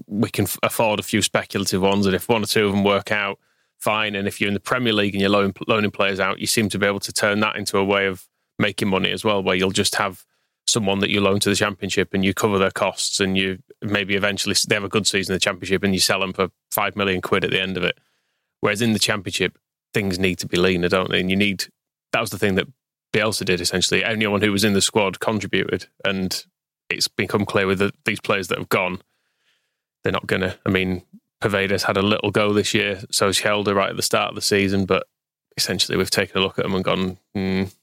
[0.08, 3.12] we can afford a few speculative ones, and if one or two of them work
[3.12, 3.40] out,
[3.80, 4.16] fine.
[4.16, 6.70] And if you're in the Premier League and you're loaning, loaning players out, you seem
[6.70, 8.28] to be able to turn that into a way of
[8.60, 10.26] making money as well, where you'll just have
[10.66, 14.16] someone that you loan to the Championship and you cover their costs, and you maybe
[14.16, 16.96] eventually they have a good season in the Championship and you sell them for five
[16.96, 17.98] million quid at the end of it.
[18.62, 19.58] Whereas in the Championship,
[19.94, 21.20] things need to be leaner, don't they?
[21.20, 21.66] And you need
[22.12, 22.68] that was the thing that
[23.14, 24.04] Bielsa did essentially.
[24.04, 26.46] Anyone who was in the squad contributed, and
[26.90, 29.02] it's become clear with the, these players that have gone,
[30.04, 30.58] they're not going to.
[30.66, 31.04] I mean,
[31.42, 34.36] Poveda's had a little go this year, so has Hjelde right at the start of
[34.36, 35.08] the season, but
[35.58, 37.74] essentially we've taken a look at them and gone, mm,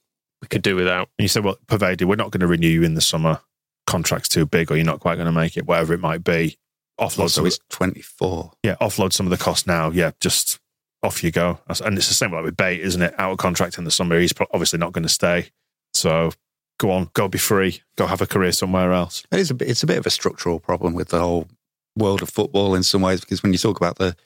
[0.40, 1.08] we could do without.
[1.18, 3.40] And you said, well, Poveda, we're not going to renew you in the summer.
[3.86, 6.56] Contract's too big, or you're not quite going to make it, whatever it might be.
[7.00, 8.52] Offload Also, some, he's 24.
[8.62, 9.90] yeah, offload some of the cost now.
[9.90, 10.58] Yeah, just
[11.02, 11.58] off you go.
[11.68, 13.14] And it's the same like with Bate, isn't it?
[13.18, 15.50] Out of contract in the summer, he's obviously not going to stay.
[15.92, 16.30] So
[16.78, 19.24] go on, go be free, go have a career somewhere else.
[19.30, 21.48] It is a bit, it's a bit of a structural problem with the whole
[21.96, 24.16] world of football in some ways because when you talk about the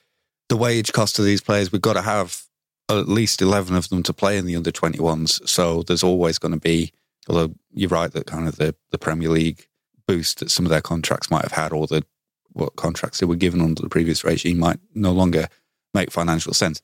[0.49, 2.45] the wage cost of these players, we've got to have
[2.89, 5.41] at least eleven of them to play in the under twenty ones.
[5.51, 6.93] So there's always going to be,
[7.29, 9.67] although you're right that kind of the the Premier League
[10.07, 12.05] boost that some of their contracts might have had, or the
[12.53, 15.49] what contracts they were given under the previous regime might no longer
[15.95, 16.81] make financial sense.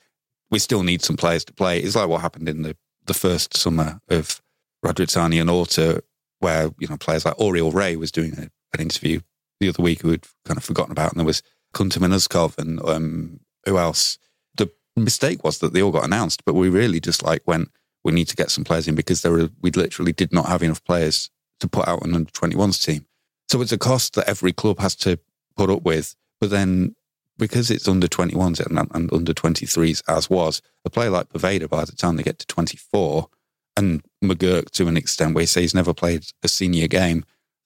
[0.50, 1.80] We still need some players to play.
[1.80, 4.42] It's like what happened in the the first summer of
[4.84, 6.02] Radrizzani and Orta,
[6.40, 9.20] where you know players like Oriel Ray was doing a, an interview
[9.60, 11.42] the other week had kind of forgotten about, and there was
[11.74, 14.18] Kunta Minuskov and um, who else?
[14.56, 17.70] The mistake was that they all got announced, but we really just like went,
[18.04, 20.62] we need to get some players in because there were we literally did not have
[20.62, 23.06] enough players to put out an under 21s team.
[23.48, 25.18] So it's a cost that every club has to
[25.56, 26.14] put up with.
[26.40, 26.94] But then
[27.38, 31.84] because it's under 21s and, and under 23s, as was, a player like Poveda, by
[31.84, 33.28] the time they get to 24,
[33.76, 37.24] and McGurk to an extent where he says he's never played a senior game,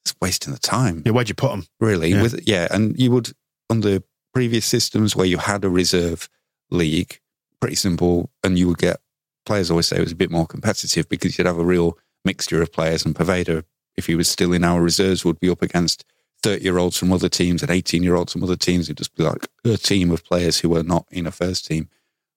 [0.09, 1.03] it's wasting the time.
[1.05, 1.65] Yeah, where'd you put them?
[1.79, 2.09] Really?
[2.09, 2.21] Yeah.
[2.21, 3.31] With yeah, and you would
[3.69, 4.01] under
[4.33, 6.29] previous systems where you had a reserve
[6.71, 7.19] league,
[7.59, 8.97] pretty simple, and you would get
[9.45, 12.61] players always say it was a bit more competitive because you'd have a real mixture
[12.61, 13.05] of players.
[13.05, 13.63] And Poveda,
[13.97, 16.05] if he was still in our reserves, would be up against
[16.43, 18.87] 30 year olds from other teams and 18 year olds from other teams.
[18.87, 21.89] It'd just be like a team of players who were not in a first team.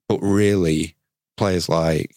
[0.09, 0.95] But really,
[1.37, 2.15] players like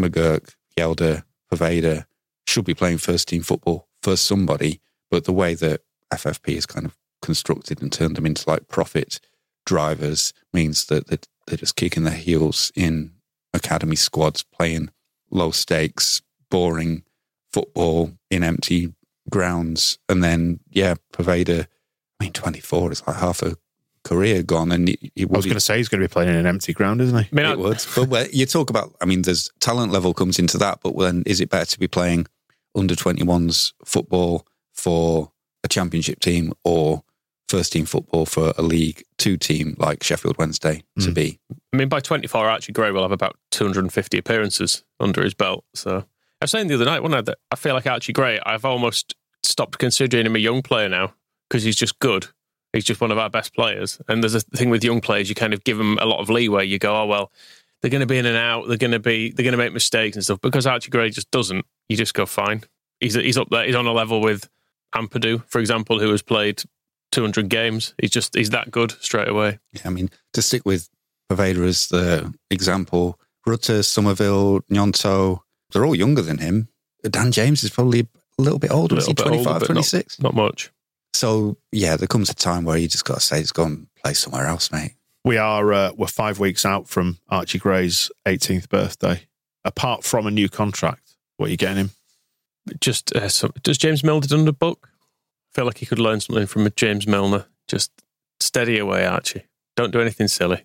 [0.00, 2.06] McGurk, Hjelde, Poveda
[2.46, 4.80] should be playing first team football for somebody.
[5.10, 9.20] But the way that FFP is kind of constructed and turned them into like profit
[9.64, 13.12] drivers means that they're, they're just kicking their heels in
[13.52, 14.90] academy squads, playing
[15.30, 17.02] low stakes, boring
[17.52, 18.92] football in empty
[19.30, 19.98] grounds.
[20.08, 21.66] And then, yeah, Poveda,
[22.20, 23.56] I mean, 24 is like half a
[24.04, 24.72] career gone.
[24.72, 26.46] And it, it I was going to say he's going to be playing in an
[26.46, 27.28] empty ground, isn't he?
[27.30, 27.84] I mean, I, it would.
[27.94, 31.22] But where, you talk about, I mean, there's talent level comes into that, but then
[31.26, 32.26] is it better to be playing
[32.74, 35.32] under 21s football for
[35.64, 37.02] a championship team or
[37.48, 41.14] first team football for a League Two team like Sheffield Wednesday to Mm.
[41.14, 41.38] be?
[41.72, 45.64] I mean, by 24, Archie Gray will have about 250 appearances under his belt.
[45.74, 45.98] So
[46.40, 48.64] I was saying the other night, wasn't I, that I feel like Archie Gray, I've
[48.64, 51.14] almost stopped considering him a young player now
[51.48, 52.26] because he's just good.
[52.72, 54.00] He's just one of our best players.
[54.08, 56.28] And there's a thing with young players, you kind of give them a lot of
[56.28, 56.66] leeway.
[56.66, 57.32] You go, oh, well,
[57.80, 58.66] they're going to be in and out.
[58.68, 60.40] They're going to be, they're going to make mistakes and stuff.
[60.42, 62.64] Because Archie Gray just doesn't, you just go, fine.
[63.00, 63.64] He's, he's up there.
[63.64, 64.48] He's on a level with
[64.94, 66.62] Ampadu, for example, who has played
[67.12, 67.94] 200 games.
[68.00, 69.58] He's just, he's that good straight away.
[69.72, 70.88] Yeah, I mean, to stick with
[71.30, 75.40] Poveda as the example, Rutter, Summerville, Gnonto,
[75.72, 76.68] they're all younger than him.
[77.02, 78.96] Dan James is probably a little bit older.
[78.96, 80.20] A Is he little bit older, 25, but not- 26?
[80.20, 80.70] Not much.
[81.14, 83.86] So, yeah, there comes a time where you just got to say, just go and
[84.04, 84.96] play somewhere else, mate.
[85.24, 89.22] We are uh, we're five weeks out from Archie Gray's 18th birthday.
[89.64, 91.90] Apart from a new contract, what are you getting him?
[92.80, 94.88] Just uh, so, does James Milner done the book?
[94.92, 97.46] I feel like he could learn something from James Milner.
[97.68, 97.90] Just
[98.40, 99.44] steady away, Archie.
[99.76, 100.64] Don't do anything silly.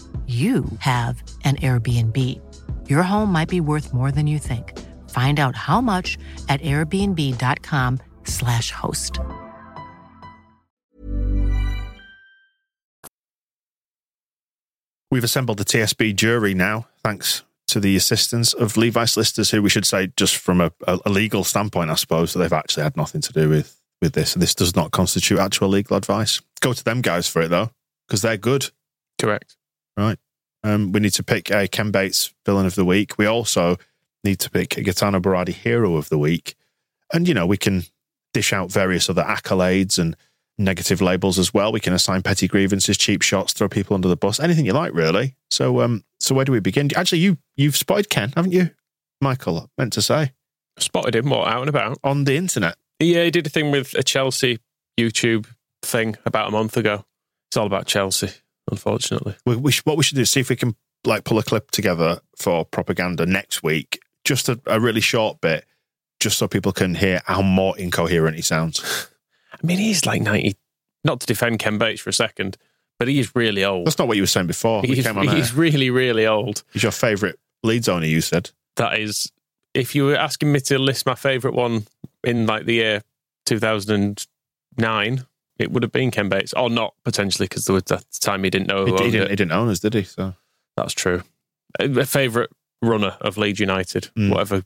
[0.27, 2.17] you have an Airbnb.
[2.89, 4.79] Your home might be worth more than you think.
[5.09, 9.19] Find out how much at airbnb.com/slash host.
[15.11, 19.69] We've assembled the TSB jury now, thanks to the assistance of Levi Solicitors, who we
[19.69, 22.97] should say, just from a, a, a legal standpoint, I suppose, that they've actually had
[22.97, 24.33] nothing to do with, with this.
[24.33, 26.41] This does not constitute actual legal advice.
[26.61, 27.71] Go to them guys for it, though,
[28.07, 28.69] because they're good.
[29.19, 29.55] Correct.
[29.97, 30.17] Right.
[30.63, 33.17] Um, we need to pick a Ken Bates villain of the week.
[33.17, 33.77] We also
[34.23, 36.55] need to pick a Gaetano Berardi hero of the week.
[37.13, 37.83] And, you know, we can
[38.33, 40.15] dish out various other accolades and
[40.57, 41.71] negative labels as well.
[41.71, 44.93] We can assign petty grievances, cheap shots, throw people under the bus, anything you like,
[44.93, 45.35] really.
[45.49, 46.89] So, um, so where do we begin?
[46.95, 48.69] Actually, you you've spotted Ken, haven't you,
[49.19, 49.57] Michael?
[49.57, 50.33] I meant to say
[50.77, 51.97] Spotted him, what, out and about?
[52.03, 52.75] on the internet.
[52.99, 54.59] Yeah, he did a thing with a Chelsea
[54.99, 55.47] YouTube
[55.81, 57.05] thing about a month ago.
[57.49, 58.29] It's all about Chelsea,
[58.69, 59.35] unfortunately.
[59.45, 61.43] We, we should, what we should do is see if we can like pull a
[61.43, 63.99] clip together for propaganda next week.
[64.23, 65.65] Just a, a really short bit,
[66.19, 69.09] just so people can hear how more incoherent he sounds.
[69.53, 70.55] I mean, he's like 90.
[71.03, 72.57] Not to defend Ken Bates for a second,
[72.99, 73.87] but he is really old.
[73.87, 74.83] That's not what you were saying before.
[74.83, 76.63] He's, he's really, really old.
[76.71, 78.51] He's your favourite Leeds owner, you said.
[78.75, 79.31] That is,
[79.73, 81.87] if you were asking me to list my favourite one
[82.23, 83.01] in like the year
[83.47, 85.25] 2009,
[85.61, 88.49] it would have been Ken Bates, or not potentially because there was that time he
[88.49, 89.29] didn't know He, who he owned didn't, it.
[89.31, 90.03] he didn't own us, did he?
[90.03, 90.33] So
[90.77, 91.23] That's true.
[91.79, 92.49] A favourite
[92.81, 94.31] runner of Leeds United, Mm.
[94.31, 94.63] whatever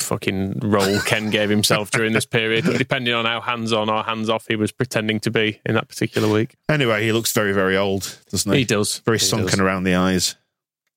[0.00, 4.28] fucking role Ken gave himself during this period, depending on how hands on or hands
[4.28, 6.54] off he was pretending to be in that particular week.
[6.68, 8.58] anyway, he looks very, very old, doesn't he?
[8.60, 8.98] He does.
[9.06, 9.60] Very He sunken does.
[9.60, 10.36] around the eyes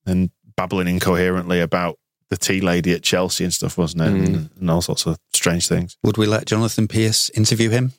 [0.05, 1.97] and babbling incoherently about
[2.29, 4.09] the tea lady at Chelsea and stuff, wasn't it?
[4.13, 4.25] Mm.
[4.25, 5.95] And, and all sorts of strange things.
[6.03, 7.93] Would we let Jonathan Pearce interview him?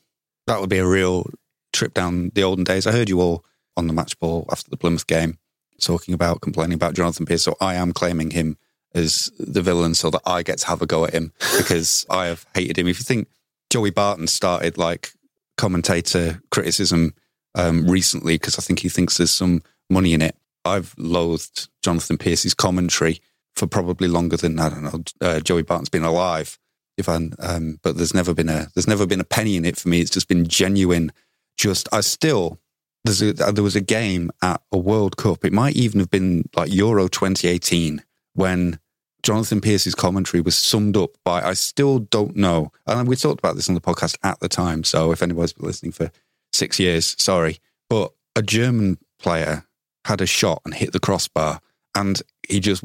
[0.48, 1.26] That would be a real
[1.74, 2.86] trip down the olden days.
[2.86, 3.44] I heard you all
[3.76, 5.38] on the match ball after the Plymouth game
[5.78, 7.44] talking about complaining about Jonathan Pearce.
[7.44, 8.56] So I am claiming him
[8.94, 12.26] as the villain so that I get to have a go at him because I
[12.26, 12.88] have hated him.
[12.88, 13.28] If you think
[13.70, 15.12] Joey Barton started like
[15.58, 17.14] commentator criticism
[17.54, 20.34] um, recently because I think he thinks there's some money in it.
[20.64, 23.20] I've loathed Jonathan Pearce's commentary
[23.54, 26.58] for probably longer than I don't know uh, Joey Barton's been alive.
[26.98, 29.76] If I, um, but there's never been a there's never been a penny in it
[29.76, 30.00] for me.
[30.00, 31.12] It's just been genuine.
[31.56, 32.58] Just I still
[33.04, 35.44] there's a, there was a game at a World Cup.
[35.44, 38.02] It might even have been like Euro 2018
[38.34, 38.78] when
[39.22, 42.72] Jonathan Pearce's commentary was summed up by I still don't know.
[42.86, 44.84] And we talked about this on the podcast at the time.
[44.84, 46.10] So if anybody's been listening for
[46.52, 47.58] six years, sorry,
[47.88, 49.64] but a German player
[50.04, 51.60] had a shot and hit the crossbar,
[51.94, 52.84] and he just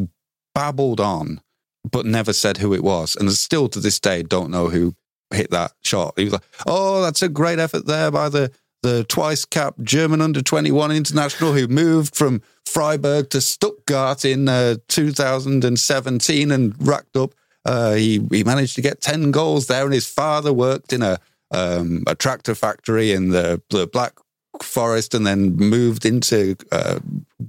[0.54, 1.42] babbled on,
[1.90, 3.16] but never said who it was.
[3.16, 4.96] And still to this day, don't know who
[5.32, 6.14] hit that shot.
[6.18, 10.22] He was like, "Oh, that's a great effort there by the the twice capped German
[10.22, 17.16] under twenty one international who moved from Freiburg to Stuttgart in uh, 2017 and racked
[17.16, 17.34] up.
[17.66, 21.20] Uh, he he managed to get ten goals there, and his father worked in a
[21.52, 24.14] um, a tractor factory in the, the Black
[24.62, 27.00] Forest, and then moved into uh,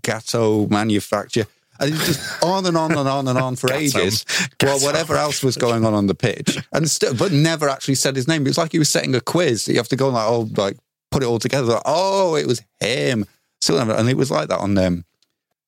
[0.03, 1.47] gateau manufacture."
[1.81, 4.25] And it's just on and on and on and on for ages.
[4.63, 8.15] Well, whatever else was going on on the pitch, and still, but never actually said
[8.17, 8.43] his name.
[8.43, 9.67] It was like he was setting a quiz.
[9.69, 10.77] You have to go and like, oh, like
[11.11, 11.73] put it all together.
[11.75, 13.27] Like, oh, it was him.
[13.61, 15.05] Still never, and it was like that on um,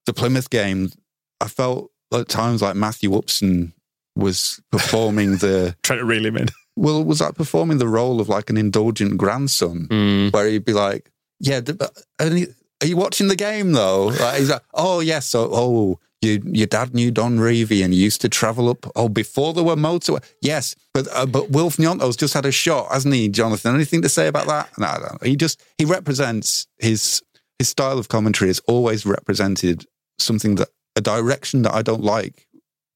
[0.07, 0.91] the Plymouth game.
[1.41, 3.73] I felt at times like Matthew Upson
[4.15, 6.49] was performing the Trying to reel him in.
[6.77, 10.33] well, was like performing the role of like an indulgent grandson, Mm.
[10.33, 11.61] where he'd be like, "Yeah,
[12.19, 12.47] and he-
[12.83, 16.67] are you watching the game though?" Like, he's like, "Oh yes, so oh." You, your
[16.67, 18.91] dad knew Don Revie and you used to travel up.
[18.97, 20.25] Oh, before there were motorway.
[20.41, 23.75] Yes, but uh, but Wilf Gnonto's just had a shot, hasn't he, Jonathan?
[23.75, 24.71] Anything to say about that?
[24.79, 25.25] No, I don't.
[25.25, 27.23] He just he represents his
[27.59, 29.85] his style of commentary has always represented
[30.19, 32.49] something that a direction that I don't like,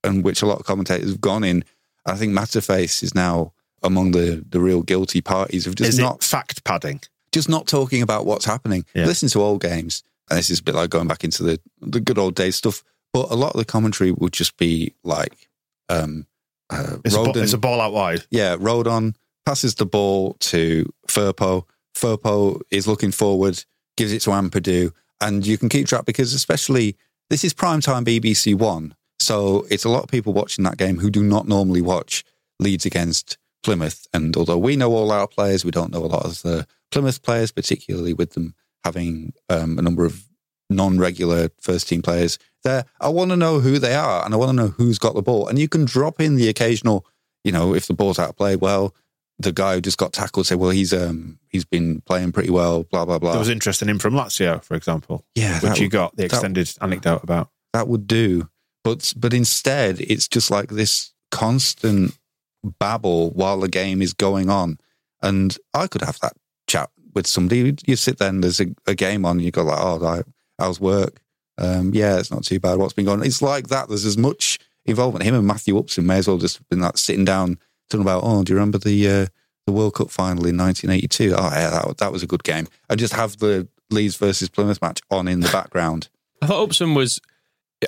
[0.03, 1.63] and which a lot of commentators have gone in.
[2.07, 6.25] I think Matterface is now among the the real guilty parties of just Is not
[6.25, 7.01] fact padding?
[7.33, 8.85] Just not talking about what's happening.
[8.95, 9.07] Yeah.
[9.07, 12.01] Listen to old games, and this is a bit like going back into the the
[12.01, 12.83] good old days stuff.
[13.13, 15.49] But a lot of the commentary would just be like,
[15.89, 16.27] um,
[16.71, 18.23] uh, It's, a, ball, Rodon- it's a ball out wide.
[18.31, 19.15] yeah, Rodon
[19.45, 21.65] passes the ball to Firpo.
[21.97, 23.65] Firpo is looking forward,
[23.97, 26.97] gives it to Ampadu, and you can keep track because especially
[27.31, 31.11] this is primetime BBC One, so it's a lot of people watching that game who
[31.11, 32.25] do not normally watch
[32.61, 34.07] Leeds against Plymouth.
[34.13, 37.23] And although we know all our players, we don't know a lot of the Plymouth
[37.23, 40.25] players, particularly with them having um, a number of
[40.71, 42.85] non-regular first team players there.
[43.01, 45.23] I want to know who they are, and I want to know who's got the
[45.23, 45.49] ball.
[45.49, 47.05] And you can drop in the occasional,
[47.45, 48.95] you know, if the ball's out of play, well,
[49.39, 52.83] the guy who just got tackled say, well, he's um he's been playing pretty well,
[52.85, 53.31] blah blah blah.
[53.33, 56.23] There was interest in him from Lazio, for example, yeah, which you would- got the
[56.23, 57.51] that- extended anecdote about.
[57.73, 58.49] that would do.
[58.85, 62.17] But but instead, it's just like this constant
[62.63, 64.79] babble while the game is going on.
[65.23, 66.35] And I could have that
[66.67, 67.77] chat with somebody.
[67.87, 70.23] You sit there and there's a, a game on, you go like, "Oh,
[70.59, 71.21] how's work?
[71.59, 72.79] Um, yeah, it's not too bad.
[72.79, 73.89] What's been going on?" It's like that.
[73.89, 75.25] There's as much involvement.
[75.25, 77.59] Him and Matthew Upson may as well just been like sitting down
[77.89, 79.27] talking about, "Oh, do you remember the uh,
[79.67, 81.35] the World Cup final in 1982?
[81.37, 84.81] Oh, yeah, that that was a good game." And just have the Leeds versus Plymouth
[84.81, 86.09] match on in the background.
[86.43, 87.21] I thought Upson was.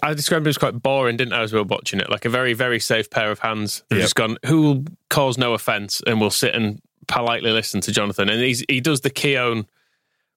[0.03, 2.09] I described it as quite boring, didn't I, as we were watching it?
[2.11, 3.83] Like a very, very safe pair of hands.
[3.91, 4.05] They've Yep.
[4.05, 8.29] just gone, who will cause no offence and will sit and politely listen to Jonathan.
[8.31, 9.67] And he's, he does the Keown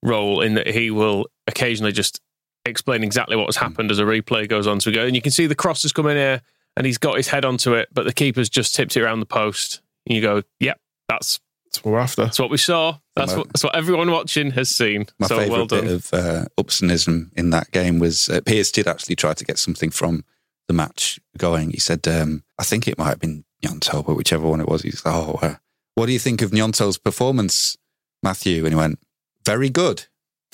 [0.03, 2.19] role in that he will occasionally just
[2.65, 4.79] explain exactly what has happened as a replay goes on.
[4.81, 6.41] So we go, and you can see the cross has come in here
[6.75, 9.25] and he's got his head onto it, but the keeper's just tipped it around the
[9.25, 9.81] post.
[10.05, 11.39] And you go, yep, that's,
[11.75, 12.23] That's what we're after.
[12.23, 12.97] that's what we saw.
[13.15, 15.07] That's what, that's what everyone watching has seen.
[15.19, 15.81] My so favourite well done.
[15.85, 19.57] bit of uh, Upsonism in that game was uh, Pearce did actually try to get
[19.57, 20.23] something from
[20.67, 21.71] the match going.
[21.71, 24.81] He said, um, I think it might have been Gnonto, but whichever one it was,
[24.83, 25.55] he's like, oh, uh,
[25.95, 27.77] what do you think of Gnonto's performance,
[28.21, 28.99] Matthew, and he went,
[29.45, 30.05] "Very good."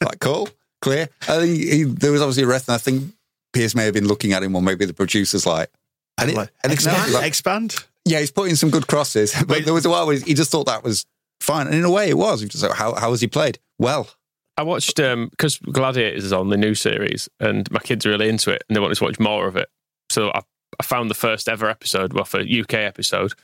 [0.00, 0.48] like cool,
[0.80, 1.08] clear.
[1.22, 3.12] I think he, there was obviously a rest, and I think
[3.52, 5.70] Pearce may have been looking at him, or maybe the producers like,
[6.18, 7.84] and, it, Like, and expand, like- expand.
[8.10, 10.66] Yeah, he's putting some good crosses, but there was a while where he just thought
[10.66, 11.04] that was
[11.40, 12.62] fine, and in a way, it was.
[12.62, 13.58] Like, how how has he played?
[13.78, 14.08] Well,
[14.56, 18.28] I watched um, because Gladiators is on the new series, and my kids are really
[18.28, 19.68] into it, and they wanted to watch more of it.
[20.10, 20.40] So I,
[20.80, 23.34] I found the first ever episode, well, for UK episode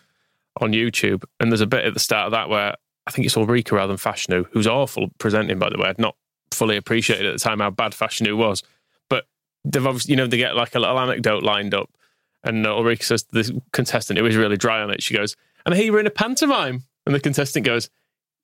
[0.60, 2.74] on YouTube, and there's a bit at the start of that where
[3.06, 5.88] I think it's Ulrika rather than Fashanu, who's awful presenting, by the way.
[5.88, 6.16] I'd not
[6.50, 8.62] fully appreciated at the time how bad Fashanu was,
[9.08, 9.26] but
[9.64, 11.90] they've obviously, you know, they get like a little anecdote lined up,
[12.44, 15.36] and Ulrika says to the contestant, who was really dry on it, she goes,
[15.66, 17.90] "And hear you were in a pantomime," and the contestant goes,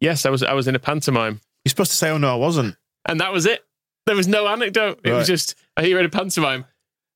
[0.01, 0.43] "Yes, I was.
[0.43, 2.77] I was in a pantomime." You're supposed to say, "Oh no, I wasn't."
[3.07, 3.65] And that was it.
[4.07, 5.01] There was no anecdote.
[5.05, 5.19] It Right.
[5.19, 6.65] was just, I hear you in a pantomime.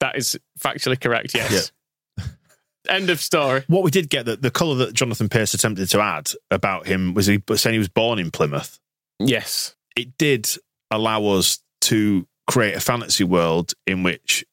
[0.01, 1.73] That is factually correct, yes.
[2.89, 3.65] End of story.
[3.69, 7.15] What we did get the, the colour that Jonathan Pearce attempted to add about him
[7.15, 8.79] was he was saying he was born in Plymouth.
[9.19, 9.75] Yes.
[9.97, 10.49] It did
[10.91, 14.45] allow us to create a fantasy world in which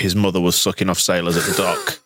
[0.00, 2.00] his mother was sucking off sailors at the dock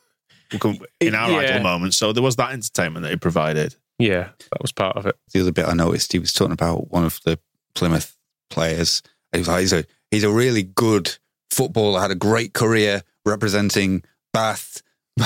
[1.00, 1.36] in our Yeah.
[1.38, 1.96] idle moments.
[1.96, 3.76] So there was that entertainment that he provided.
[3.98, 5.16] Yeah, that was part of it.
[5.32, 7.38] the other bit I noticed, he was talking about one of the
[7.74, 8.16] Plymouth
[8.50, 9.02] players.
[9.32, 11.16] He was like, he's a he's a really good
[11.50, 12.00] footballer.
[12.00, 14.82] Had a great career representing Bath,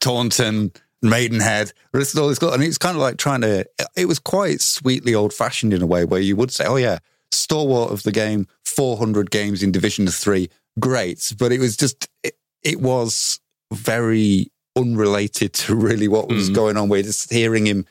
[0.00, 1.72] Taunton, Maidenhead.
[1.92, 3.66] Listed all this, and it's kind of like trying to.
[3.96, 6.98] It was quite sweetly old fashioned in a way, where you would say, "Oh yeah,
[7.32, 12.08] stalwart of the game, four hundred games in Division Three, great." But it was just
[12.22, 13.40] it, it was
[13.72, 16.54] very unrelated to really what was Mhm.
[16.54, 16.88] going on.
[16.88, 17.86] We're just hearing him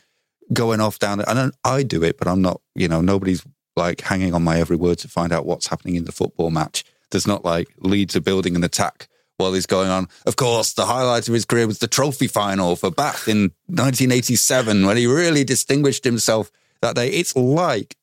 [0.52, 3.42] going off down and I, I do it but i'm not you know nobody's
[3.78, 6.84] like hanging on my every word to find out what's happening in the football match
[7.10, 9.08] there's not like leeds are building an attack
[9.38, 12.76] while he's going on of course the highlight of his career was the trophy final
[12.76, 17.96] for bath in 1987 when he really distinguished himself that day it's like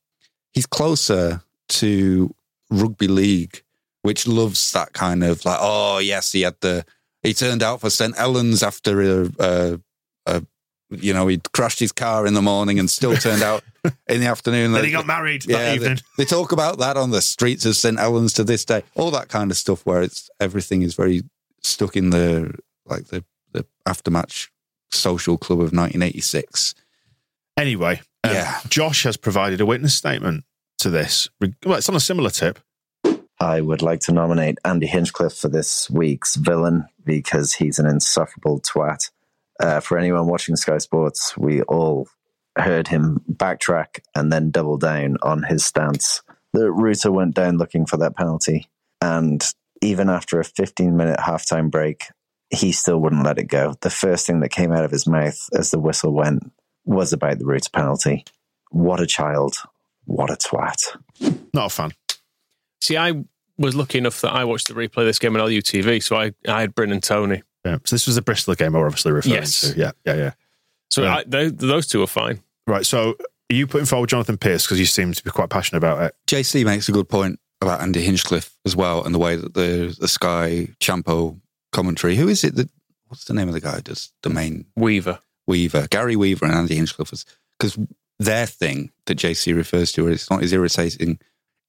[0.52, 2.34] he's closer to
[2.70, 3.62] rugby league
[4.02, 6.84] which loves that kind of like oh yes he had the
[7.22, 9.80] he turned out for st helens after a, a,
[10.26, 10.42] a
[10.92, 13.62] you know, he crashed his car in the morning and still turned out
[14.08, 14.72] in the afternoon.
[14.72, 15.98] Then he got married that they- evening.
[16.18, 17.96] They, talk about that on the streets of St.
[17.96, 18.82] Helens to this day.
[18.96, 21.22] All that kind of stuff where it's everything is very
[21.62, 23.22] stuck in the like the
[23.52, 24.48] the aftermatch
[24.90, 26.74] social club of 1986.
[27.56, 28.58] Anyway, um, Yeah.
[28.68, 30.42] Josh has provided a witness statement
[30.78, 31.28] to this.
[31.64, 32.58] Well, it's on a similar tip.
[33.40, 38.60] I would like to nominate Andy Hinchcliffe for this week's villain because he's an insufferable
[38.60, 39.10] twat.
[39.58, 42.06] Uh, for anyone watching Sky Sports, we all
[42.58, 46.22] heard him backtrack and then double down on his stance.
[46.52, 48.68] The Rutter went down looking for that penalty,
[49.00, 49.42] and
[49.80, 52.08] even after a 15 minute halftime break,
[52.50, 53.74] he still wouldn't let it go.
[53.80, 56.52] The first thing that came out of his mouth as the whistle went
[56.84, 58.24] was about the Rutter penalty.
[58.70, 59.56] What a child.
[60.04, 60.96] What a twat.
[61.54, 61.92] Not a fan.
[62.80, 63.24] See, I
[63.58, 66.32] was lucky enough that I watched the replay of this game on LUTV, so I,
[66.48, 67.42] I had Bryn and Tony.
[67.64, 67.78] Yeah.
[67.84, 69.60] So this was the Bristol game we're obviously referring Yes.
[69.72, 69.78] to.
[69.78, 70.32] Yeah, yeah, yeah.
[70.90, 71.16] So Yeah.
[71.16, 72.40] I, they, those two are fine.
[72.66, 72.86] Right.
[72.86, 73.16] So
[73.50, 76.14] are you putting forward Jonathan Pearce because you seem to be quite passionate about it?
[76.26, 79.94] JC makes a good point about Andy Hinchcliffe as well and the way that the
[80.00, 81.38] the Sky Champo
[81.72, 82.16] commentary.
[82.16, 82.70] Who is it that
[83.08, 85.18] what's the name of the guy who does the main Weaver.
[85.46, 87.24] Weaver, Gary Weaver and Andy Hinchcliffe
[87.58, 87.76] because
[88.18, 91.18] their thing that JC refers to is not as irritating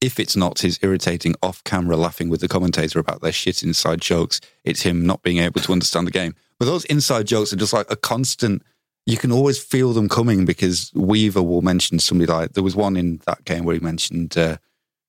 [0.02, 4.02] if it's not his irritating off camera laughing with the commentator about their shit inside
[4.02, 6.36] jokes, it's him not being able to understand the game.
[6.60, 8.64] But those inside jokes are just like a constant
[9.06, 12.96] you can always feel them coming because Weaver will mention somebody like there was one
[12.96, 14.58] in that game where he mentioned uh,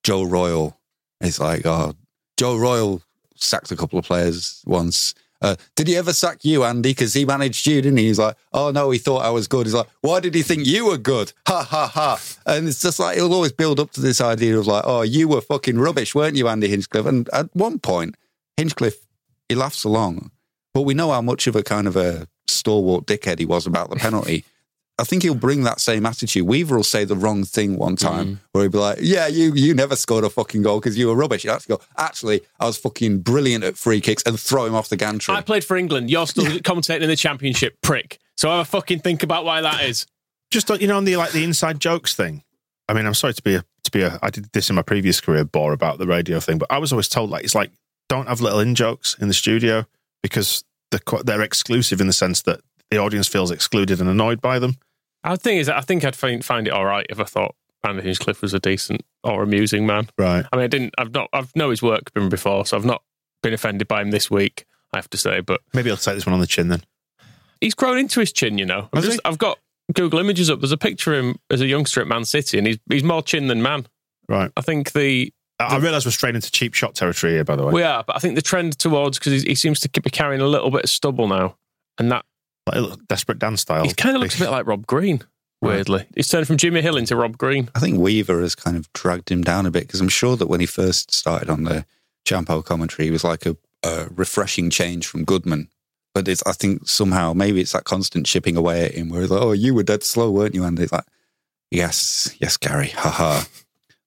[0.03, 0.79] Joe Royle.
[1.21, 1.95] It's like, oh,
[2.37, 3.03] Joe Royle
[3.37, 5.15] sacked a couple of players once.
[5.43, 6.91] Uh, did he ever sack you, Andy?
[6.91, 8.07] Because he managed you, didn't he?
[8.07, 9.67] He's like, oh no, he thought I was good.
[9.67, 11.33] He's like, why did he think you were good?
[11.49, 12.21] Ha ha ha.
[12.47, 15.29] And it's just like, it'll always build up to this idea of like, oh, you
[15.29, 17.05] were fucking rubbish, weren't you, Andy Hinchcliffe?
[17.05, 18.17] And at one point,
[18.57, 19.07] Hinchcliffe,
[19.49, 20.31] he laughs along,
[20.73, 23.91] but we know how much of a kind of a stalwart dickhead he was about
[23.91, 24.45] the penalty.
[25.03, 26.47] I think he'll bring that same attitude.
[26.47, 28.39] Weaver will say the wrong thing one time mm.
[28.53, 31.17] where he'll be like, Yeah, you you never scored a fucking goal because you were
[31.17, 31.43] rubbish.
[31.43, 34.89] You actually go, Actually, I was fucking brilliant at free kicks and throw him off
[34.91, 35.35] the gantry.
[35.35, 36.09] I played for England.
[36.09, 38.21] You're still commentating in the championship, prick.
[38.37, 40.07] So have a fucking think about why that is.
[40.53, 42.45] Just you know, on the like the inside jokes thing.
[42.89, 44.21] I mean, I'm sorry to be a to be a.
[44.23, 46.93] I did this in my previous career, bore about the radio thing, but I was
[46.93, 47.73] always told like it's like
[48.09, 49.85] don't have little in jokes in the studio
[50.23, 52.61] because they're they're exclusive in the sense that
[52.93, 54.77] the audience feels excluded and annoyed by them.
[55.25, 57.55] The thing is, I think I'd find, find it all right if I thought
[57.85, 60.09] Andy Hinchcliffe was a decent or amusing man.
[60.19, 60.45] Right.
[60.53, 60.95] I mean, I didn't.
[60.99, 61.29] I've not.
[61.33, 63.03] I've know his work been before, so I've not
[63.43, 64.67] been offended by him this week.
[64.93, 66.83] I have to say, but Maybe I'll take this one on the chin then.
[67.61, 68.59] he's grown into his chin.
[68.59, 69.59] You know, I've, just, I've got
[69.95, 70.61] Google Images up.
[70.61, 73.23] There's a picture of him as a youngster at Man City, and he's he's more
[73.23, 73.87] chin than man.
[74.29, 74.51] Right.
[74.57, 77.73] I think the I realise we're straying into cheap shot territory here, by the way.
[77.73, 80.47] we are, but I think the trend towards because he seems to be carrying a
[80.47, 81.57] little bit of stubble now,
[81.99, 82.25] and that
[82.67, 83.85] Like desperate Dan style.
[83.85, 85.23] he kind of looks a bit like Rob Green.
[85.61, 87.69] Weirdly, he's turned from Jimmy Hill into Rob Green.
[87.75, 90.49] I think Weaver has kind of dragged him down a bit because I'm sure that
[90.49, 91.85] when he first started on the
[92.27, 95.69] Champo commentary, he was like a, a refreshing change from Goodman.
[96.15, 99.31] But it's, I think somehow maybe it's that constant chipping away at him where he's
[99.31, 101.05] like, "Oh, you were dead slow, weren't you?" And he's like,
[101.71, 103.45] "Yes, yes, Gary, haha."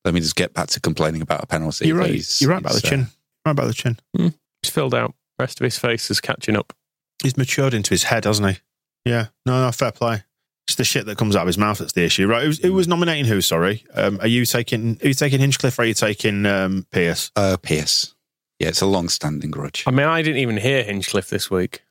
[0.04, 1.88] Let me just get back to complaining about a penalty.
[1.88, 2.12] You're right.
[2.12, 2.40] please.
[2.42, 3.08] You're right about the It's, uh, chin.
[3.46, 3.98] Right about the chin.
[4.16, 5.16] He's filled out.
[5.40, 6.74] rest of his face is catching up.
[7.24, 8.58] He's matured into his head, hasn't he?
[9.10, 9.28] Yeah.
[9.46, 10.24] No, no, fair play.
[10.68, 12.42] It's the shit that comes out of his mouth that's the issue, right?
[12.42, 13.40] Who was, who was nominating who?
[13.42, 14.98] Sorry, um, are you taking?
[15.04, 17.32] Are you taking Hinchcliffe or are you taking um, Pearce?
[17.36, 18.16] Uh, Pearce.
[18.60, 19.84] Yeah, it's a long-standing grudge.
[19.86, 21.84] I mean, I didn't even hear Hinchcliffe this week,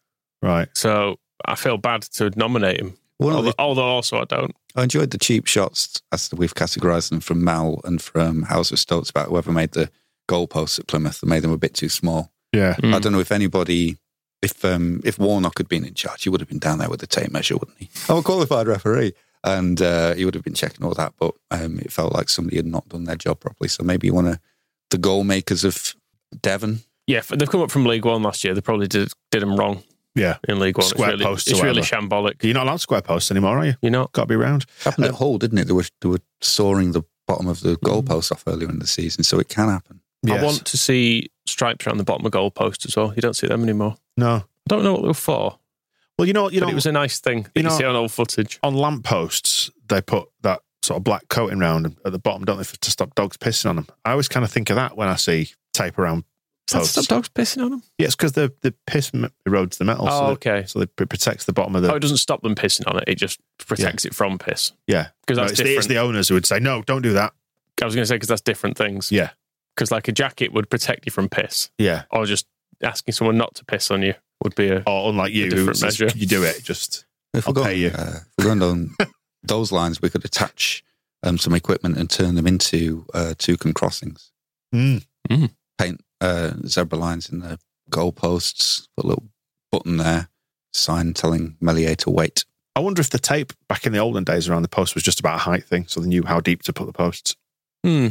[0.42, 0.66] Right.
[0.72, 2.96] so I feel bad to nominate him.
[3.20, 4.56] Well, although, although also I don't.
[4.74, 8.78] I enjoyed the cheap shots as we've categorised them from Mal and from House of
[8.80, 9.88] Stokes about whoever made the
[10.28, 12.32] goalposts at Plymouth and made them a bit too small.
[12.52, 12.74] Yeah.
[12.74, 12.94] Mm.
[12.94, 13.98] I don't know if anybody,
[14.44, 17.00] if um, if Warnock had been in charge, he would have been down there with
[17.00, 17.88] the tape measure, wouldn't he?
[18.08, 21.14] I'm a qualified referee, and uh, he would have been checking all that.
[21.18, 23.68] But um, it felt like somebody had not done their job properly.
[23.68, 24.38] So maybe one of
[24.90, 25.94] the goal makers of
[26.42, 26.80] Devon.
[27.06, 28.54] Yeah, they've come up from League One last year.
[28.54, 29.82] They probably did did him wrong
[30.14, 30.36] Yeah.
[30.48, 30.86] in League One.
[30.86, 32.42] Square it's really, posts it's really shambolic.
[32.42, 33.74] You're not allowed square posts anymore, are you?
[33.82, 34.12] You're not.
[34.12, 34.64] Got to be round.
[34.84, 35.66] Happened at Hull, didn't it?
[35.66, 39.24] They were they were sawing the bottom of the goalpost off earlier in the season,
[39.24, 40.00] so it can happen.
[40.26, 43.12] I want to see stripes around the bottom of goal post as well.
[43.14, 43.96] You don't see them anymore.
[44.16, 44.34] No.
[44.36, 45.58] I don't know what they were for,
[46.18, 47.94] Well, you know, you know, it was a nice thing that you, you see on
[47.96, 48.58] old footage.
[48.62, 52.64] on lampposts they put that sort of black coating round at the bottom, don't they,
[52.64, 53.86] for, to stop dogs pissing on them?
[54.04, 56.24] I always kind of think of that when I see tape around
[56.70, 56.92] posts.
[56.92, 57.82] stop dogs pissing on them?
[57.98, 59.10] Yeah, because the the piss
[59.46, 60.06] erodes the metal.
[60.08, 60.60] Oh, so okay.
[60.62, 61.92] That, so it protects the bottom of the.
[61.92, 63.04] Oh, it doesn't stop them pissing on it.
[63.06, 64.72] It just protects it from piss.
[64.86, 65.78] yeah, Because No, that's it's, the, different.
[65.78, 67.32] it's the owners who would say no, don't do that.
[67.82, 69.10] I was going to say because that's different things.
[69.12, 69.30] Yeah,
[69.74, 72.04] Because like a jacket would protect you from piss, yeah.
[72.10, 72.46] or just
[72.82, 74.82] asking someone not to piss on you would be a.
[74.86, 76.16] Or unlike you, who different says, measure.
[76.18, 76.62] you do it.
[76.62, 77.88] Just If I'll we're pay going, you.
[77.90, 78.96] uh, if we're going down
[79.42, 80.82] those lines, we could attach
[81.22, 84.30] um, some equipment and turn them into uh, toucan crossings.
[84.74, 85.04] Mm.
[85.78, 87.58] Paint uh, zebra lines in the
[87.90, 89.24] goalposts, put a little
[89.72, 90.28] button there,
[90.72, 92.44] sign telling Meslier to wait.
[92.76, 95.20] I wonder if the tape back in the olden days around the post was just
[95.20, 97.36] about a height thing, so they knew how deep to put the posts.
[97.84, 98.08] Hmm.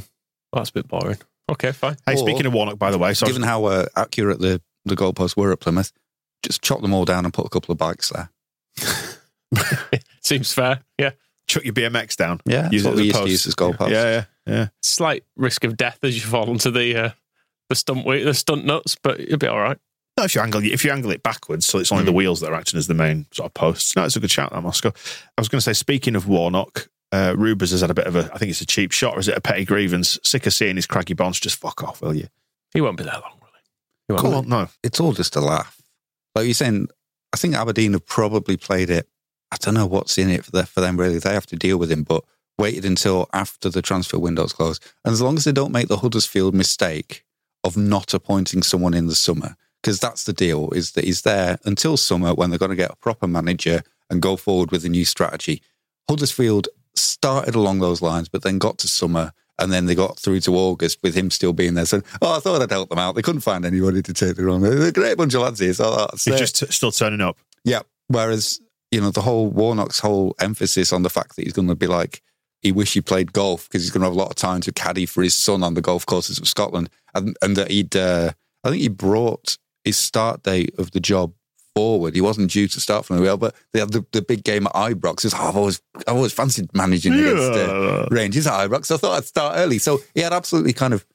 [0.52, 1.18] Well, that's a bit boring.
[1.50, 1.98] Okay, fine.
[2.06, 4.96] Hey, Or- speaking of Warnock, by the way, so Given how uh, accurate the, the
[4.96, 5.92] goalposts were at Plymouth,
[6.42, 8.30] just chop them all down and put a couple of bikes there.
[10.22, 10.82] Seems fair.
[10.98, 11.12] Yeah.
[11.48, 12.40] chuck your BMX down.
[12.46, 13.32] Yeah, that's Use it what as we a used to post.
[13.32, 13.90] use as goalposts.
[13.92, 14.68] Yeah, yeah, yeah.
[14.82, 17.10] Slight risk of death as you fall into the uh,
[17.70, 19.78] the stunt weight, the stunt nuts, but you'll be all right.
[20.18, 22.16] No, if you angle if you angle it backwards, so it's only the Mm.
[22.16, 23.96] wheels that are acting as the main sort of posts.
[23.96, 24.90] No, it's a good shout, that Moscow.
[25.38, 28.16] I was going to say, speaking of Warnock, uh, Rubers has had a bit of
[28.16, 28.32] a.
[28.34, 30.18] I think it's a cheap shot, or is it a petty grievance?
[30.24, 31.40] Sick of seeing his craggy bonds.
[31.40, 32.28] Just fuck off, will you?
[32.74, 33.50] He won't be there long, will
[34.08, 34.16] he?
[34.16, 34.68] He Come on, no.
[34.82, 35.80] It's all just a laugh.
[36.34, 36.88] Like you're saying,
[37.32, 39.08] I think Aberdeen have probably played it.
[39.52, 41.20] I don't know what's in it for, the, for them, really.
[41.20, 42.24] They have to deal with him, but
[42.58, 44.84] waited until after the transfer window's closed.
[45.06, 47.24] And as long as they don't make the Huddersfield mistake
[47.64, 51.60] of not appointing someone in the summer, because that's the deal, is that he's there
[51.64, 54.90] until summer when they're going to get a proper manager and go forward with a
[54.90, 55.62] new strategy.
[56.10, 60.40] Huddersfield started along those lines, but then got to summer and then they got through
[60.42, 61.86] to August with him still being there.
[61.86, 63.16] So, oh, I thought I'd help them out.
[63.16, 64.62] They couldn't find anybody to take the run.
[64.62, 65.74] They're a great bunch of lads here.
[65.74, 66.38] So that's He's it.
[66.38, 67.38] just t- still turning up.
[67.64, 67.82] Yeah.
[68.08, 68.60] Whereas,
[68.92, 71.88] you know, the whole Warnock's whole emphasis on the fact that he's going to be
[71.88, 72.22] like,
[72.62, 74.72] he wish he played golf because he's going to have a lot of time to
[74.72, 76.90] caddy for his son on the golf courses of Scotland.
[77.14, 78.32] And, and that he'd, uh,
[78.64, 81.34] I think he brought his start date of the job
[81.76, 82.16] forward.
[82.16, 84.68] He wasn't due to start from the wheel, but they had the, the big game
[84.68, 85.24] at Ibrox.
[85.24, 88.86] He's, oh, I've always, I've always fancied managing against uh, Rangers at Ibrox.
[88.86, 89.80] So I thought I'd start early.
[89.80, 91.06] So he had absolutely kind of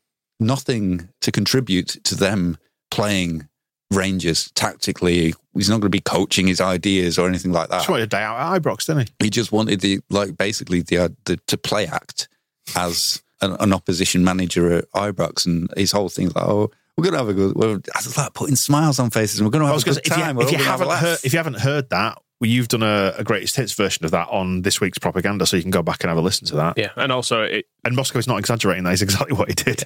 [0.41, 2.59] nothing to contribute to them
[2.91, 3.49] playing
[3.91, 5.35] Rangers tactically.
[5.55, 7.79] He's not going to be coaching his ideas or anything like that.
[7.79, 9.25] Just wanted a day out at Ibrox, didn't he?
[9.25, 12.29] He just wanted the like basically the, uh, the to play act
[12.77, 17.13] as an, an opposition manager at Ibrox, and his whole thing's like, oh, we're going
[17.13, 17.55] to have a good.
[17.55, 19.95] We're, I like putting smiles on faces, and we're going to have a good to
[19.95, 20.37] say, if time.
[20.37, 22.51] you, if you all gonna have a haven't heard, if you haven't heard that, well,
[22.51, 25.63] you've done a, a greatest hits version of that on this week's propaganda, so you
[25.63, 26.77] can go back and have a listen to that.
[26.77, 29.85] Yeah, and also it, And Moscow is not exaggerating; that is exactly what he did.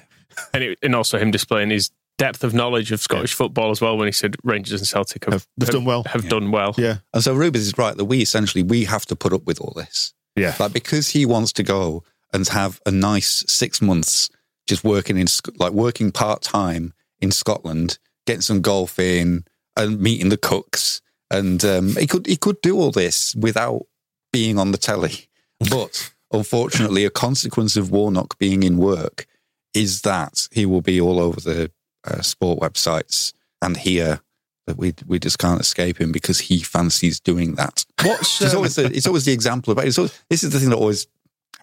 [0.55, 3.97] and it, and also him displaying his depth of knowledge of Scottish football as well
[3.97, 6.03] when he said Rangers and Celtic have, Have- they've done well.
[6.05, 6.73] Have done well.
[6.77, 9.59] Yeah, And so Rubens is right that we essentially we have to put up with
[9.61, 10.13] all this.
[10.35, 10.55] yeah.
[10.59, 14.29] Like because he wants to go and have a nice six months
[14.67, 15.25] just working in
[15.57, 16.93] like working part time
[17.23, 17.97] in Scotland,
[18.27, 19.45] getting some golf in
[19.77, 21.01] and meeting the cooks.
[21.31, 23.87] And um, he could he could do all this without
[24.31, 25.29] being on the telly.
[25.69, 29.27] But unfortunately, a consequence of Warnock being in work
[29.73, 31.71] is that he will be all over the
[32.03, 34.19] uh, sport websites and here
[34.67, 37.85] that we we just can't escape him because he fancies doing that.
[38.01, 40.59] What's It's um, always the, it's always the example of it's always, this is the
[40.59, 41.07] thing that always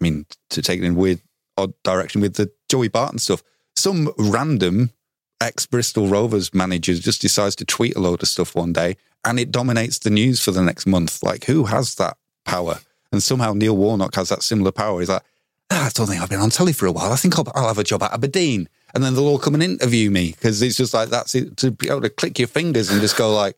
[0.01, 1.21] I mean to take it in weird
[1.59, 3.43] odd direction with the Joey Barton stuff.
[3.77, 4.93] Some random
[5.41, 9.39] ex Bristol Rovers manager just decides to tweet a load of stuff one day and
[9.39, 11.23] it dominates the news for the next month.
[11.23, 12.81] Like who has that power?
[13.13, 15.01] And somehow Neil Warnock has that similar power.
[15.01, 15.23] He's like,
[15.71, 17.13] ah, I don't think I've been on telly for a while.
[17.13, 18.69] I think I'll, I'll have a job at Aberdeen.
[18.95, 21.71] And then they'll all come and interview me because it's just like that's it to
[21.71, 23.57] be able to click your fingers and just go like,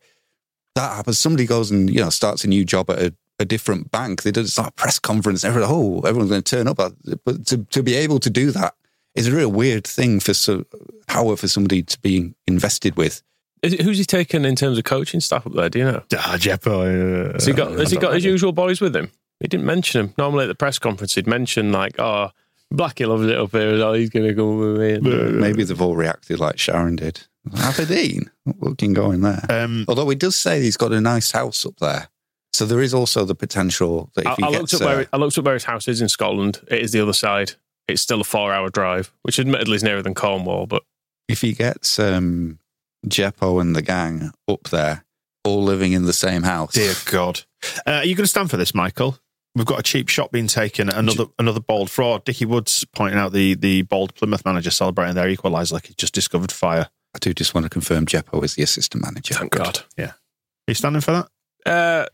[0.75, 1.19] that happens.
[1.19, 4.23] Somebody goes and you know starts a new job at a, a different bank.
[4.23, 5.43] They do like a press conference.
[5.43, 6.77] Everyone, oh, everyone's going to turn up.
[6.77, 8.75] But to, to be able to do that
[9.15, 10.65] is a real weird thing for so,
[11.07, 13.21] power for somebody to be invested with.
[13.61, 15.69] Is it, who's he taken in terms of coaching staff up there?
[15.69, 16.03] Do you know?
[16.15, 17.29] Ah, Jeppo.
[17.29, 19.11] Uh, Has he got has he got his usual boys with him?
[19.39, 20.13] He didn't mention him.
[20.17, 22.29] Normally at the press conference, he'd mention like, "Oh,
[22.73, 23.81] Blackie loves it up here.
[23.81, 27.25] Oh, he's going to go with me." And- Maybe they've all reacted like Sharon did.
[27.57, 29.45] Aberdeen, what can go in there?
[29.49, 32.07] Um, Although he does say he's got a nice house up there.
[32.53, 34.85] So there is also the potential that if I, he I gets looked up uh,
[34.85, 36.61] where I looked up where his house is in Scotland.
[36.69, 37.53] It is the other side.
[37.87, 40.83] It's still a four-hour drive, which admittedly is nearer than Cornwall, but
[41.27, 42.59] if he gets um,
[43.07, 45.05] Jeppo and the gang up there,
[45.43, 46.73] all living in the same house.
[46.73, 47.41] Dear God.
[47.85, 49.17] Uh, are you going to stand for this, Michael?
[49.55, 50.89] We've got a cheap shot being taken.
[50.89, 52.25] Another another bold fraud.
[52.25, 56.13] Dickie Woods pointing out the the bold Plymouth manager celebrating their equaliser like he just
[56.13, 56.89] discovered fire.
[57.15, 59.35] I do just want to confirm Jeppo is the assistant manager.
[59.35, 59.81] thank God.
[59.95, 60.05] Yeah.
[60.07, 61.71] Are you standing for that?
[61.71, 62.05] Uh,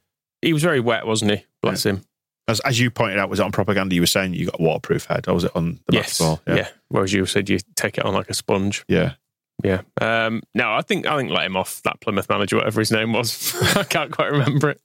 [0.42, 1.46] he was very wet, wasn't he?
[1.62, 2.04] Bless him.
[2.50, 3.96] As, as you pointed out, was it on propaganda?
[3.96, 6.20] You were saying you got a waterproof head, or was it on the yes.
[6.20, 6.42] basketball?
[6.48, 6.70] Yeah.
[6.90, 8.84] Whereas you said you take it on like a sponge.
[8.88, 9.14] yeah.
[9.64, 9.82] Yeah.
[10.00, 13.12] Um, no, I think I think let him off that Plymouth manager, whatever his name
[13.12, 13.54] was.
[13.76, 14.82] I can't quite remember it.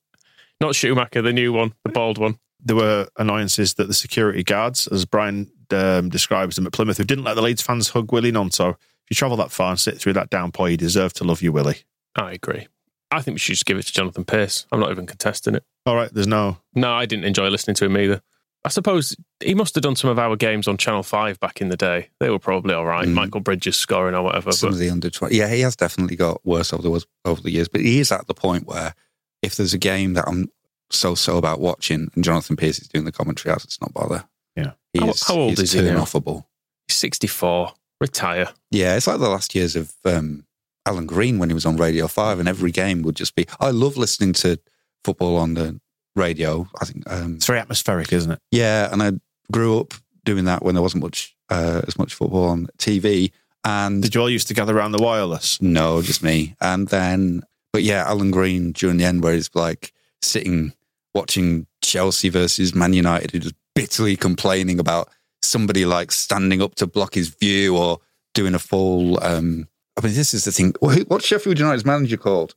[0.61, 2.39] Not Schumacher, the new one, the bald one.
[2.61, 7.05] There were annoyances that the security guards, as Brian um, describes them at Plymouth, who
[7.05, 8.71] didn't let the Leeds fans hug Willie Gnonto.
[8.71, 11.53] If you travel that far and sit through that downpour, you deserve to love you,
[11.53, 11.83] Willie.
[12.17, 12.67] I agree.
[13.11, 14.67] I think we should just give it to Jonathan Pearce.
[14.73, 15.65] I'm not even contesting it.
[15.87, 16.59] All right, there's no.
[16.75, 18.23] No, I didn't enjoy listening to him either.
[18.67, 21.69] I suppose he must have done some of our games on Channel 5 back in
[21.69, 22.09] the day.
[22.19, 23.07] They were probably all right.
[23.07, 23.13] Mm.
[23.13, 24.53] Michael Bridges scoring or whatever.
[24.53, 25.37] Some But of the under 20.
[25.37, 28.27] Yeah, he has definitely got worse over the, over the years, but he is at
[28.27, 28.95] the point where
[29.43, 30.51] if there's a game that I'm
[30.91, 34.25] so so about watching and Jonathan Pearce is doing the commentary, I'll just not bother.
[34.57, 34.73] Yeah.
[34.95, 35.97] He How- is, how old he's is he now?
[35.97, 36.47] turn-offable.
[36.89, 37.75] he's 64.
[38.01, 38.49] Retire.
[38.71, 40.47] Yeah, it's like the last years of um,
[40.87, 43.47] Alan Green when he was on Radio 5, and every game would just be.
[43.61, 44.59] I love listening to
[45.05, 45.81] football on the
[46.17, 46.67] radio.
[46.81, 48.39] I think, um, It's very atmospheric, isn't it?
[48.51, 49.13] yeah, and I
[49.53, 49.95] grew up
[50.25, 53.31] doing that when there wasn't much uh, as much football on TV.
[53.65, 55.61] And Did you all used to gather around the wireless?
[55.63, 56.55] no, just me.
[56.61, 57.43] And then,
[57.73, 59.93] but yeah, Alan Green during the end, where he's like
[60.23, 60.73] sitting
[61.15, 65.09] watching Chelsea versus Man United, who just bitterly complaining about
[65.43, 67.99] somebody like standing up to block his view or
[68.35, 69.23] doing a full.
[69.23, 70.75] Um, I mean, this is the thing.
[70.83, 72.55] Wh- What's Sheffield United's manager called?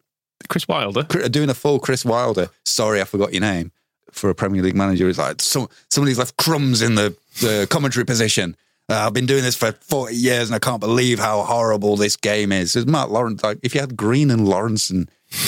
[0.49, 1.03] Chris Wilder.
[1.03, 2.49] Doing a full Chris Wilder.
[2.65, 3.71] Sorry, I forgot your name.
[4.11, 8.05] For a Premier League manager, it's like some, somebody's left crumbs in the, the commentary
[8.05, 8.55] position.
[8.89, 12.15] Uh, I've been doing this for 40 years and I can't believe how horrible this
[12.15, 12.75] game is.
[12.75, 13.43] It's Mark Lawrence.
[13.43, 14.91] Like, if you had Green and Lawrence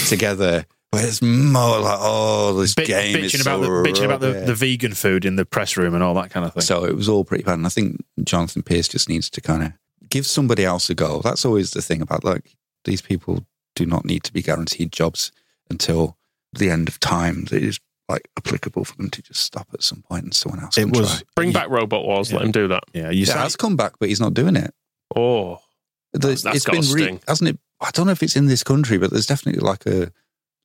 [0.08, 4.06] together, where it's more like, oh, this Bi- game is bitching about so the bitching
[4.06, 6.62] about the, the vegan food in the press room and all that kind of thing.
[6.62, 7.54] So it was all pretty bad.
[7.54, 9.74] And I think Jonathan Pearce just needs to kind of
[10.10, 11.22] give somebody else a go.
[11.22, 13.46] That's always the thing about like these people
[13.80, 15.32] do not need to be guaranteed jobs
[15.70, 16.18] until
[16.54, 17.46] the end of time.
[17.52, 20.78] It is like applicable for them to just stop at some point and someone else.
[20.78, 21.22] it can was try.
[21.36, 22.34] Bring back Robot Wars.
[22.34, 22.84] Let him do that.
[22.94, 23.10] yeah.
[23.12, 24.74] You He said has come back, but he's not doing it.
[25.16, 25.60] Oh,
[26.14, 27.20] The- That's- that's it's got been a re- sting.
[27.28, 27.60] hasn't it?
[27.82, 30.12] I don't know if it's in this country, but there's definitely like a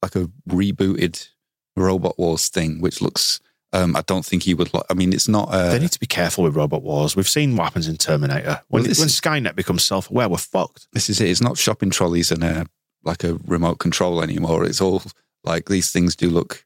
[0.03, 1.29] like a rebooted
[1.77, 3.41] Robot Wars thing, which looks.
[3.73, 4.73] Um, I don't think he would.
[4.73, 5.49] Like, I mean, it's not.
[5.51, 7.17] Uh, they need to be careful with robot wars.
[7.17, 8.61] We've seen what happens in Terminator.
[8.69, 10.87] When, Well, this when is- Skynet becomes self-aware, we're fucked.
[10.93, 11.29] this is it.
[11.29, 12.67] It's not shopping trolleys and a
[13.05, 14.65] like a remote control anymore.
[14.65, 15.03] It's all
[15.45, 16.65] like these things do look.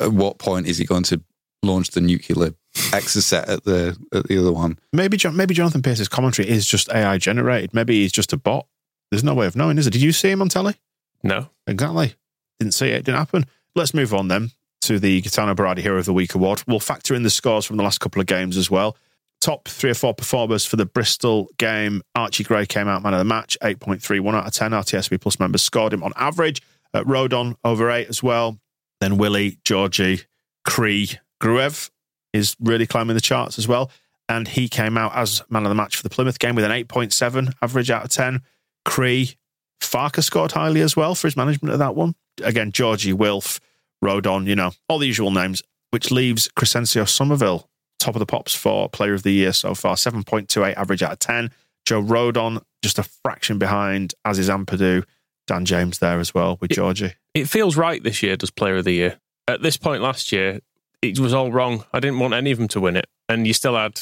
[0.00, 1.20] At what point is he going to
[1.62, 2.54] launch the nuclear
[2.90, 4.78] exocet at the at the other one?
[4.92, 7.74] Maybe Jon- maybe Jonathan Pearce's commentary is just AI generated.
[7.74, 8.66] Maybe he's just a bot.
[9.10, 9.90] There's no way of knowing, is it?
[9.92, 10.74] Did you see him on telly?
[11.22, 11.48] no.
[11.66, 12.14] Exactly.
[12.60, 13.04] Didn't see it.
[13.04, 13.46] Didn't happen.
[13.74, 14.50] Let's move on then
[14.82, 16.62] to the Gaetano Berardi Hero of the Week award.
[16.66, 18.96] We'll factor in the scores from the last couple of games as well.
[19.44, 22.00] Top three or four performers for the Bristol game.
[22.14, 24.70] Archie Gray came out man of the match, 8.31 out of 10.
[24.70, 26.62] RTSB Plus members scored him on average.
[26.94, 28.58] Uh, Rodon over eight as well.
[29.02, 30.22] Then Willie, Georgie,
[30.64, 31.10] Cree,
[31.42, 31.90] Gruev
[32.32, 33.90] is really climbing the charts as well.
[34.30, 36.70] And he came out as man of the match for the Plymouth game with an
[36.70, 38.40] 8.7 average out of 10.
[38.86, 39.36] Cree,
[39.78, 42.14] Farke scored highly as well for his management of that one.
[42.42, 43.60] Again, Georgie, Wilf,
[44.02, 45.62] Rodon, you know, all the usual names.
[45.90, 47.68] which leaves Crysencio Summerville
[48.04, 49.96] top of the pops for player of the year so far.
[49.96, 51.50] 7.28 average out of 10.
[51.86, 55.04] Joe Rodon just a fraction behind, as is Ampadu.
[55.46, 57.14] Dan James there as well with Georgie.
[57.34, 59.18] It feels right this year, does player of the year.
[59.46, 60.60] At this point last year,
[61.02, 61.84] it was all wrong.
[61.92, 63.06] I didn't want any of them to win it.
[63.28, 64.00] And you still had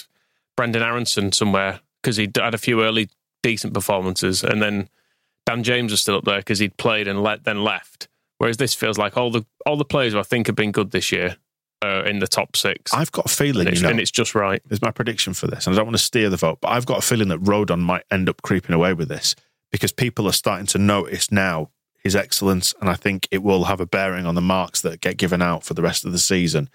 [0.56, 3.08] Brenden Aronson somewhere because he'd had a few early
[3.42, 4.44] decent performances.
[4.44, 4.88] And then
[5.46, 8.08] Dan James was still up there because he'd played and let, then left.
[8.38, 10.90] Whereas this feels like all the all the players who I think have been good
[10.90, 11.36] this year
[11.82, 12.92] are in the top six.
[12.94, 14.62] I've got a feeling, and it's, you know, and it's just right.
[14.66, 16.86] There's my prediction for this, and I don't want to steer the vote, but I've
[16.86, 19.34] got a feeling that Rodon might end up creeping away with this
[19.70, 21.70] because people are starting to notice now
[22.02, 25.16] his excellence, and I think it will have a bearing on the marks that get
[25.16, 26.68] given out for the rest of the season.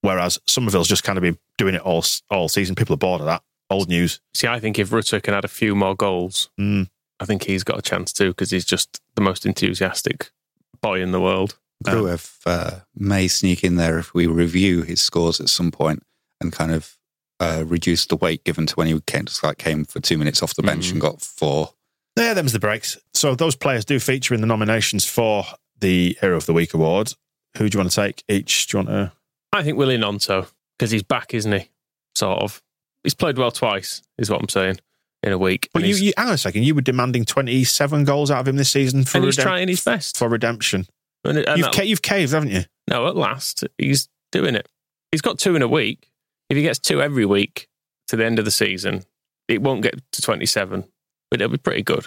[0.00, 2.74] Whereas Summerville's just kind of been doing it all all season.
[2.74, 3.42] People are bored of that.
[3.70, 4.20] Old news.
[4.34, 6.88] See, I think if Rutter can add a few more goals, Mm.
[7.20, 10.32] I think he's got a chance too because he's just the most enthusiastic
[10.80, 11.56] boy in the world.
[11.82, 16.02] Gruev uh, may sneak in there if we review his scores at some point
[16.40, 16.96] and kind of
[17.40, 20.42] uh, reduce the weight given to when he came, just like came for two minutes
[20.42, 21.74] off the bench and got four.
[22.16, 22.98] Yeah, them's the breaks.
[23.14, 25.44] So those players do feature in the nominations for
[25.80, 27.14] the Hero of the Week award.
[27.56, 28.66] Who do you want to take each?
[28.68, 29.12] Do you want to?
[29.52, 30.46] I think Willie Gnonto
[30.78, 31.68] because he's back, isn't he?
[32.14, 32.62] Sort of.
[33.02, 34.76] He's played well twice, is what I'm saying,
[35.22, 35.68] in a week.
[35.74, 36.62] Well, And you, he's- you hang on a second.
[36.64, 39.68] You were demanding twenty-seven goals out of him this season for and he's redemp- trying
[39.68, 40.16] his best.
[40.16, 40.86] for redemption.
[41.24, 42.62] And, and You've, ca- you've caved, haven't you?
[42.88, 44.68] no, at last he's doing it.
[45.12, 46.08] He's got two in a week.
[46.50, 47.68] If he gets two every week
[48.08, 49.04] to the end of the season,
[49.48, 50.84] it won't get to 27,
[51.30, 52.06] but it'll be pretty good.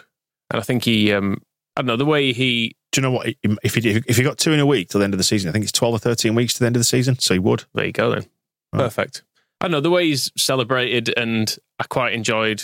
[0.51, 1.41] And I think he, um,
[1.76, 3.28] I don't know, the way he, Do you know what?
[3.63, 5.49] If he if he got two in a week to the end of the season,
[5.49, 7.18] I think it's twelve or thirteen weeks to the end of the season.
[7.20, 7.63] So he would.
[7.74, 8.26] there you go then.
[8.74, 8.82] Right.
[8.82, 9.24] Perfect.
[9.61, 12.61] I don't know, the way he's celebrated, and I quite enjoyed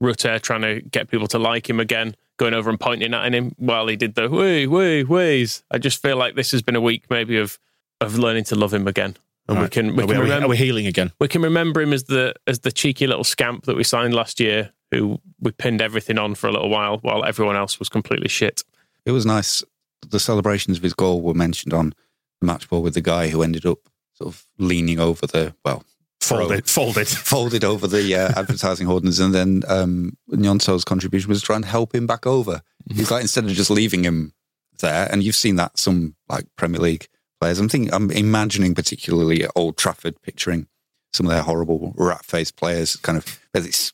[0.00, 3.54] Rutter trying to get people to like him again, going over and pointing at him
[3.58, 5.62] while he did the way, way, ways.
[5.70, 7.58] I just feel like this has been a week maybe of
[8.00, 9.16] of learning to love him again.
[9.48, 11.12] And we can we are, can we, are, we, remember are we healing again?
[11.20, 14.40] we can remember him as the as the cheeky little scamp that we signed last
[14.40, 18.28] year, who we pinned everything on for a little while while everyone else was completely
[18.28, 18.62] shit.
[19.04, 19.64] It was nice.
[20.08, 21.92] The celebrations of his goal were mentioned on
[22.40, 23.78] the match ball with the guy who ended up
[24.14, 25.84] sort of leaning over the, well,
[26.22, 27.08] Folded, folded.
[27.08, 31.94] folded over the uh, advertising hoardings, and then um, Gnonto's contribution was trying to help
[31.94, 32.62] him back over.
[32.90, 34.32] He's like instead of just leaving him
[34.80, 37.08] there, and you've seen that some like Premier League
[37.40, 37.58] players.
[37.58, 40.68] I'm thinking, I'm imagining particularly at Old Trafford, picturing
[41.12, 43.92] some of their horrible rat faced players, kind of as it's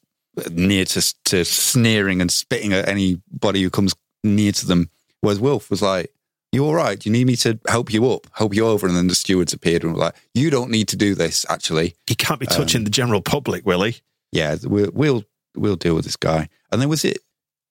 [0.50, 4.90] near to to sneering and spitting at anybody who comes near to them.
[5.20, 6.12] Whereas Wilf was like,
[6.52, 6.98] you all right?
[6.98, 8.86] Do you need me to help you up, help you over?
[8.86, 11.94] And then the stewards appeared and were like, you don't need to do this, actually.
[12.06, 13.96] He can't be touching Um, the general public, will he?
[14.32, 15.24] Yeah, we'll, we'll,
[15.56, 16.48] we'll deal with this guy.
[16.72, 17.18] And then was it,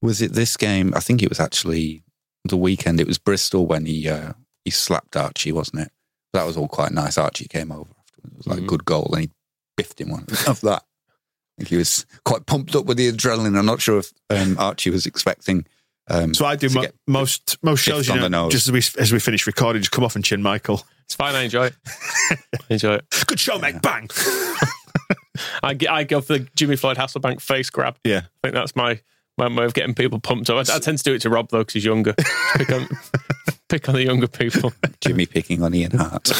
[0.01, 0.93] was it this game?
[0.95, 2.03] I think it was actually
[2.45, 2.99] the weekend.
[2.99, 5.91] It was Bristol when he, uh, he slapped Archie, wasn't it?
[6.33, 7.17] That was all quite nice.
[7.17, 8.31] Archie came over afterwards.
[8.33, 8.67] It was like a Mhm.
[8.67, 9.29] good goal and he
[9.75, 10.83] biffed him one of that.
[10.83, 13.57] I think he was quite pumped up with the adrenaline.
[13.57, 15.65] I'm not sure if um, Archie was expecting.
[16.09, 18.07] Um, So I do mo- most most shows.
[18.07, 20.83] You know, just as we as we finish recording, just come off and chin Michael.
[21.05, 21.35] It's fine.
[21.35, 21.75] I enjoy it.
[22.31, 22.37] I
[22.69, 23.05] enjoy it.
[23.27, 23.81] Good show, mate.
[23.81, 24.09] Bang.
[25.63, 27.97] I go for the Jimmy Floyd Hasselbaink face grab.
[28.03, 28.17] yeah.
[28.19, 28.99] I think that's my
[29.37, 30.55] my way of getting people pumped up.
[30.57, 32.13] I, I tend to do it to Rob though because he's younger.
[32.55, 32.87] pick on
[33.69, 34.73] pick on the younger people.
[35.01, 36.31] Jimmy picking on Ian Harte.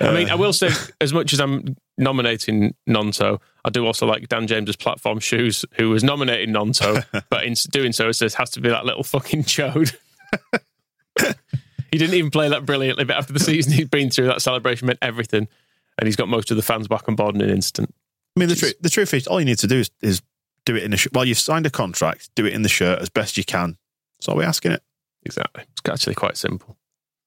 [0.00, 0.70] I mean, I will say,
[1.00, 5.90] as much as I'm nominating Gnonto, I do also like Dan James's platform shoes, who
[5.90, 9.42] was nominating Gnonto, but in doing so, it says has to be that little fucking
[9.42, 9.94] chode.
[11.90, 14.86] he didn't even play that brilliantly, but after the season he's been through, that celebration
[14.86, 15.48] meant everything,
[15.98, 17.92] and he's got most of the fans back on board in an instant.
[18.36, 20.22] I mean, the truth the truth is, all you need to do is, is
[20.64, 22.30] do it in the sh- while you've signed a contract.
[22.36, 23.78] Do it in the shirt as best you can.
[24.18, 24.82] That's all we're asking it.
[25.24, 26.76] Exactly, it's actually quite simple.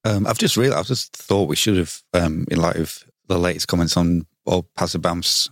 [0.06, 3.36] Um, I've just realized, I've just thought we should have, um, in light of the
[3.36, 5.50] latest comments on Bob Pazabam's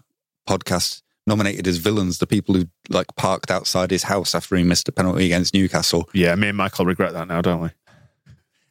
[0.49, 4.89] podcast, nominated as villains the people who like parked outside his house after he missed
[4.89, 6.09] a penalty against Newcastle.
[6.15, 7.69] Yeah, me and Michael regret that now, don't we?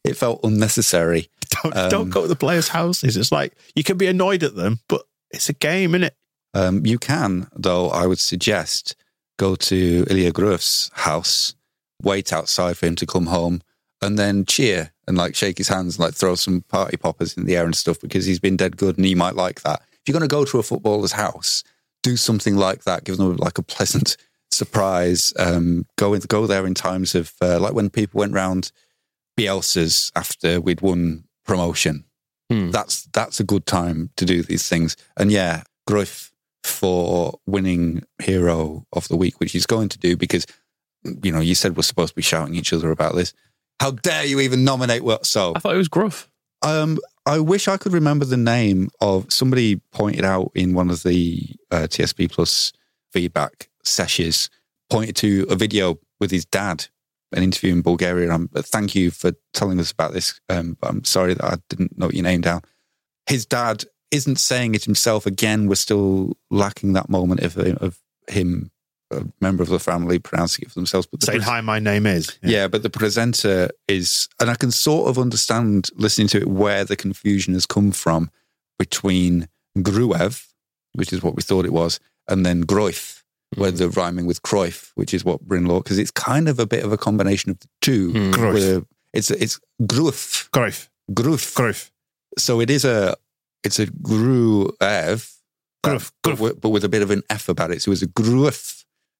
[0.03, 1.29] It felt unnecessary.
[1.63, 3.15] Don't Um, don't go to the players' houses.
[3.15, 6.15] It's like you can be annoyed at them, but it's a game, isn't it?
[6.53, 8.95] Um, you can, though, I would suggest
[9.37, 11.55] go to Ilya Gruev's house,
[12.01, 13.61] wait outside for him to come home,
[14.01, 17.45] and then cheer and like shake his hands and like throw some party poppers in
[17.45, 19.81] the air and stuff because he's been dead good and he might like that.
[20.07, 21.65] If you're going to go to a footballer's house,
[22.01, 23.03] do something like that.
[23.03, 24.15] Give them like a pleasant
[24.51, 25.33] surprise.
[25.37, 28.71] Um, go in, go there in times of uh, like when people went round
[29.37, 32.05] Bielsa's after we'd won promotion.
[32.49, 32.71] Hmm.
[32.71, 34.95] That's that's a good time to do these things.
[35.17, 36.31] And yeah, Gruff
[36.63, 40.45] for winning hero of the week, which he's going to do because
[41.03, 43.33] you know you said we're supposed to be shouting each other about this.
[43.81, 45.25] How dare you even nominate what?
[45.25, 46.29] So I thought it was gruff.
[46.61, 46.97] Um,
[47.27, 51.41] I wish I could remember the name of somebody pointed out in one of the
[51.69, 52.71] uh, TSB Plus
[53.11, 54.49] feedback sessions,
[54.89, 56.85] pointed to a video with his dad,
[57.33, 58.31] an interview in Bulgaria.
[58.31, 60.39] Um, thank you for telling us about this.
[60.47, 62.61] Um, I'm sorry that I didn't note your name down.
[63.27, 65.25] His dad isn't saying it himself.
[65.25, 67.99] Again, we're still lacking that moment of, of
[68.29, 68.71] him,
[69.11, 71.07] a member of the family, pronouncing it for themselves.
[71.07, 72.37] But the Saying, pres- hi, my name is.
[72.41, 72.67] yeah.
[72.67, 76.95] but the presenter is, and I can sort of understand listening to it where the
[76.95, 78.29] confusion has come from
[78.77, 79.47] between
[79.77, 80.47] Gruev,
[80.93, 83.23] which is what we thought it was, and then Groif,
[83.55, 83.77] where hmm.
[83.77, 86.91] they're rhyming with Cruyff, which is what Brinlaw, because it's kind of a bit of
[86.91, 88.11] a combination of the two.
[88.11, 88.41] Hmm.
[88.41, 88.81] Where
[89.13, 90.89] It's it's Gruef, Cruyff.
[91.11, 91.55] Gruef.
[91.55, 91.91] Cruyff.
[92.37, 93.15] So it is a
[93.63, 95.35] it's a Gruev,
[95.83, 96.11] Gruff.
[96.23, 97.81] but, with, but with a bit of an F about it.
[97.81, 98.07] So it's a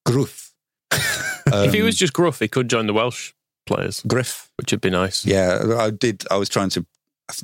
[0.08, 0.52] Gruef,
[0.92, 1.66] Gruef.
[1.66, 3.34] if he Um, was just gruff, he could join the Welsh
[3.66, 4.50] players, Griff.
[4.58, 5.26] which would be nice.
[5.26, 6.24] Yeah, I did.
[6.32, 6.86] I was trying to.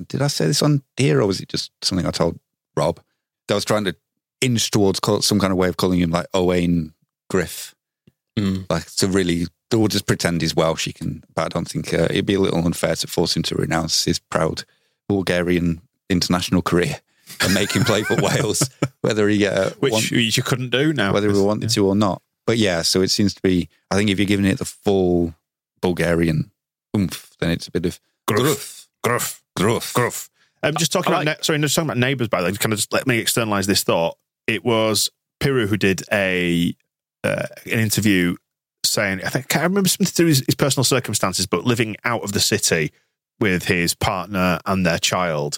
[0.07, 2.39] Did I say this on here, or was it just something I told
[2.78, 2.99] Rob?
[3.51, 3.95] I was trying to
[4.39, 6.93] inch towards call, some kind of way of calling him like Owain
[7.30, 7.76] Griff,
[8.39, 8.66] Mm.
[8.70, 9.47] like to really.
[9.72, 10.86] We'll just pretend he's Welsh.
[10.86, 13.41] He can, but I don't think uh, it'd be a little unfair to force him
[13.43, 14.66] to renounce his proud
[15.09, 16.99] Bulgarian international career
[17.41, 18.70] and make him play for Wales,
[19.01, 21.11] whether he uh, Which want- you couldn't do now.
[21.11, 22.22] whether we wanted to or not.
[22.45, 23.69] But yeah, so it seems to be.
[23.89, 25.33] I think if you're giving it the full
[25.81, 26.51] Bulgarian
[26.95, 28.87] oomph, then it's a bit of Gruff.
[29.03, 29.43] Gruff.
[29.55, 29.93] gruff.
[29.93, 30.29] Gruff.
[30.61, 32.53] Um, just talking I about, like- ne- sorry, just talking about neighbours, by the way,
[32.57, 34.17] kind of just let me externalize this thought.
[34.47, 35.09] It was
[35.41, 36.75] Piroe who did a
[37.23, 38.35] uh, an interview
[38.85, 41.63] saying, I think, I can't remember something to do with his, his personal circumstances, but
[41.65, 42.91] living out of the city
[43.39, 45.57] with his partner and their child,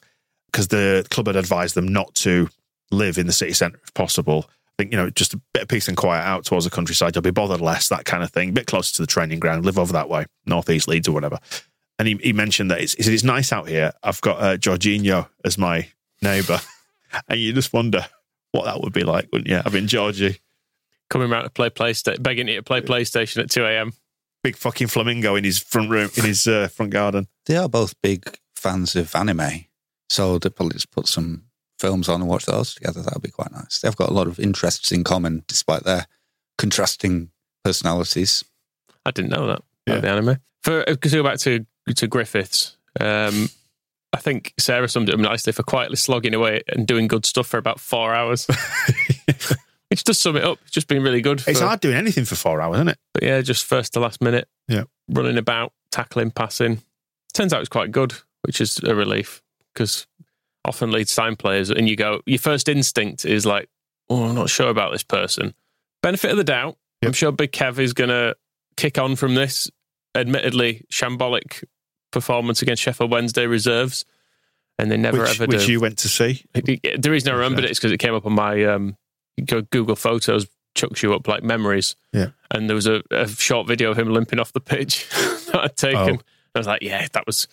[0.51, 2.49] because the club had advised them not to
[2.91, 4.49] live in the city centre if possible.
[4.77, 7.15] I think, you know, just a bit of peace and quiet out towards the countryside.
[7.15, 8.49] You'll be bothered less, that kind of thing.
[8.49, 11.39] A bit closer to the training ground, live over that way, northeast Leeds or whatever.
[11.97, 13.93] And he, he mentioned that it's, he said, it's nice out here.
[14.03, 15.87] I've got uh, Jorginho as my
[16.21, 16.59] neighbour.
[17.29, 18.05] and you just wonder
[18.51, 19.55] what that would be like, wouldn't you?
[19.55, 20.39] Having Georgie,
[21.09, 23.93] Coming around to play PlayStation, begging you to play PlayStation at 2 a.m.
[24.43, 27.27] big fucking flamingo in his front room, in his uh, front garden.
[27.45, 29.65] They are both big fans of anime,
[30.09, 31.44] so they'll probably just put some
[31.79, 33.01] films on and watch those together.
[33.01, 33.79] That would be quite nice.
[33.79, 36.07] They've got a lot of interests in common, despite their
[36.57, 37.29] contrasting
[37.63, 38.43] personalities.
[39.05, 39.99] I didn't know that Yeah.
[39.99, 40.37] the anime.
[40.63, 41.65] For uh, to go back to
[41.95, 43.49] to Griffiths, um,
[44.13, 47.47] I think Sarah summed it up nicely for quietly slogging away and doing good stuff
[47.47, 48.47] for about four hours.
[49.89, 50.57] Which does sum it up.
[50.63, 51.43] It's just been really good.
[51.47, 52.97] It's hard doing anything for four hours, isn't it?
[53.13, 54.47] But yeah, just first to last minute.
[54.67, 54.83] Yeah.
[55.09, 56.81] Running about, tackling, passing.
[57.33, 60.07] Turns out it's quite good, which is a relief because
[60.65, 63.69] often lead sign players and you go, your first instinct is like,
[64.09, 65.53] oh, I'm not sure about this person.
[66.01, 66.77] Benefit of the doubt.
[67.03, 68.35] I'm sure Big Kev is going to
[68.77, 69.69] kick on from this,
[70.15, 71.63] admittedly shambolic
[72.11, 74.05] performance against Sheffield Wednesday reserves.
[74.79, 75.71] And they never which, ever which do.
[75.71, 76.43] you went to see.
[76.53, 78.97] The reason I remembered it is because it came up on my um,
[79.69, 81.95] Google Photos, chucks you up like memories.
[82.11, 82.29] Yeah.
[82.51, 85.77] And there was a, a short video of him limping off the pitch that I'd
[85.77, 86.17] taken.
[86.17, 86.21] Oh.
[86.55, 87.47] I was like, yeah, that was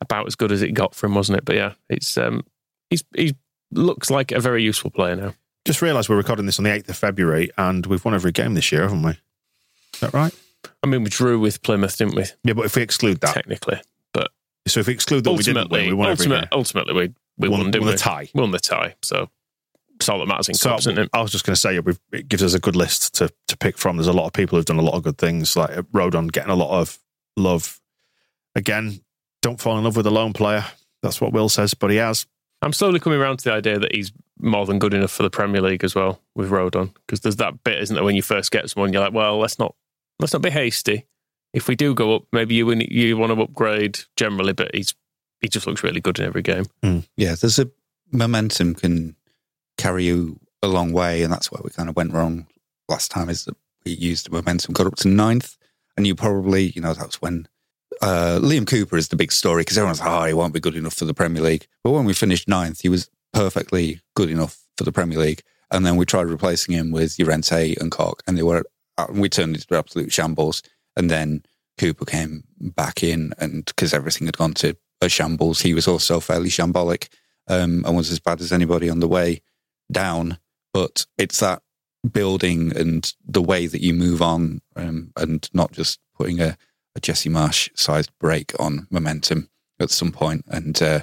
[0.00, 1.44] about as good as it got for him, wasn't it?
[1.44, 2.44] But yeah, it's um,
[2.90, 3.34] he's he
[3.70, 5.34] looks like a very useful player now.
[5.64, 8.52] Just realised we're recording this on the 8th of February and we've won every game
[8.54, 9.12] this year, haven't we?
[9.12, 10.34] Is that right?
[10.82, 12.24] I mean, we drew with Plymouth, didn't we?
[12.44, 13.80] Yeah, but if we exclude that, Technically,
[14.12, 14.30] but
[14.66, 16.58] so if we exclude that we didn't win, we won every ultimate, game.
[16.58, 17.90] ultimately, we we Won- won, won we?
[17.92, 18.28] the tie.
[18.34, 18.94] Won the tie.
[19.02, 19.28] So
[19.96, 21.08] it's all that matters in So cups, isn't it?
[21.12, 23.56] I was just going to say, we've, it gives us a good list to to
[23.56, 23.96] pick from.
[23.96, 26.50] There's a lot of people who've done a lot of good things, like Rodon getting
[26.52, 26.98] a lot of
[27.36, 27.80] love.
[28.54, 29.00] Again,
[29.44, 30.64] don't fall in love with a lone player.
[31.02, 32.26] That's what Will says, but he has.
[32.62, 35.28] I'm slowly coming around to the idea that he's more than good enough for the
[35.28, 38.50] Premier League as well with Rodon because there's that bit, isn't there, when you first
[38.50, 39.74] get someone, you're like, well, let's not
[40.18, 41.06] let's not be hasty.
[41.52, 44.94] If we do go up, maybe you you want to upgrade generally, but he's
[45.42, 46.64] he just looks really good in every game.
[46.82, 47.00] Hmm.
[47.18, 47.70] Yeah, there's a
[48.12, 49.14] momentum can
[49.76, 52.46] carry you a long way, and that's where we kind of went wrong
[52.88, 53.28] last time.
[53.28, 55.58] Is that we used the momentum, got up to ninth,
[55.98, 57.46] and you probably, you know, that's when
[58.04, 60.92] uh, Liam Cooper is the big story because everyone's, oh, he won't be good enough
[60.92, 61.66] for the Premier League.
[61.82, 65.86] But when we finished ninth, he was perfectly good enough for the Premier League, and
[65.86, 68.64] then we tried replacing him with Llorente and Koch, and they were,
[68.98, 70.62] uh, we turned into absolute shambles.
[70.96, 71.44] And then
[71.78, 76.20] Cooper came back in, and because everything had gone to a shambles, he was also
[76.20, 77.08] fairly shambolic
[77.48, 79.40] um, and was as bad as anybody on the way
[79.90, 80.36] down.
[80.74, 81.62] But it's that
[82.12, 86.58] building and the way that you move on, um, and not just putting a,
[86.96, 89.48] a Jesse Marsch sized break on momentum
[89.80, 91.00] at some point, and uh,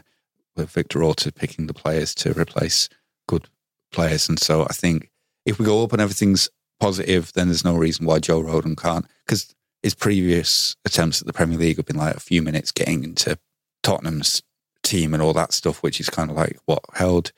[0.56, 2.90] with Victor Orta picking the players to replace
[3.28, 3.48] good
[3.92, 4.30] players.
[4.30, 5.10] And so I think
[5.46, 9.06] if we go up and everything's positive, then there's no reason why Joe Rodon can't.
[9.26, 13.04] Because his previous attempts at the Premier League have been like a few minutes getting
[13.04, 13.38] into
[13.84, 14.44] Tottenham's
[14.84, 17.32] team and all that stuff, which is kind of like what held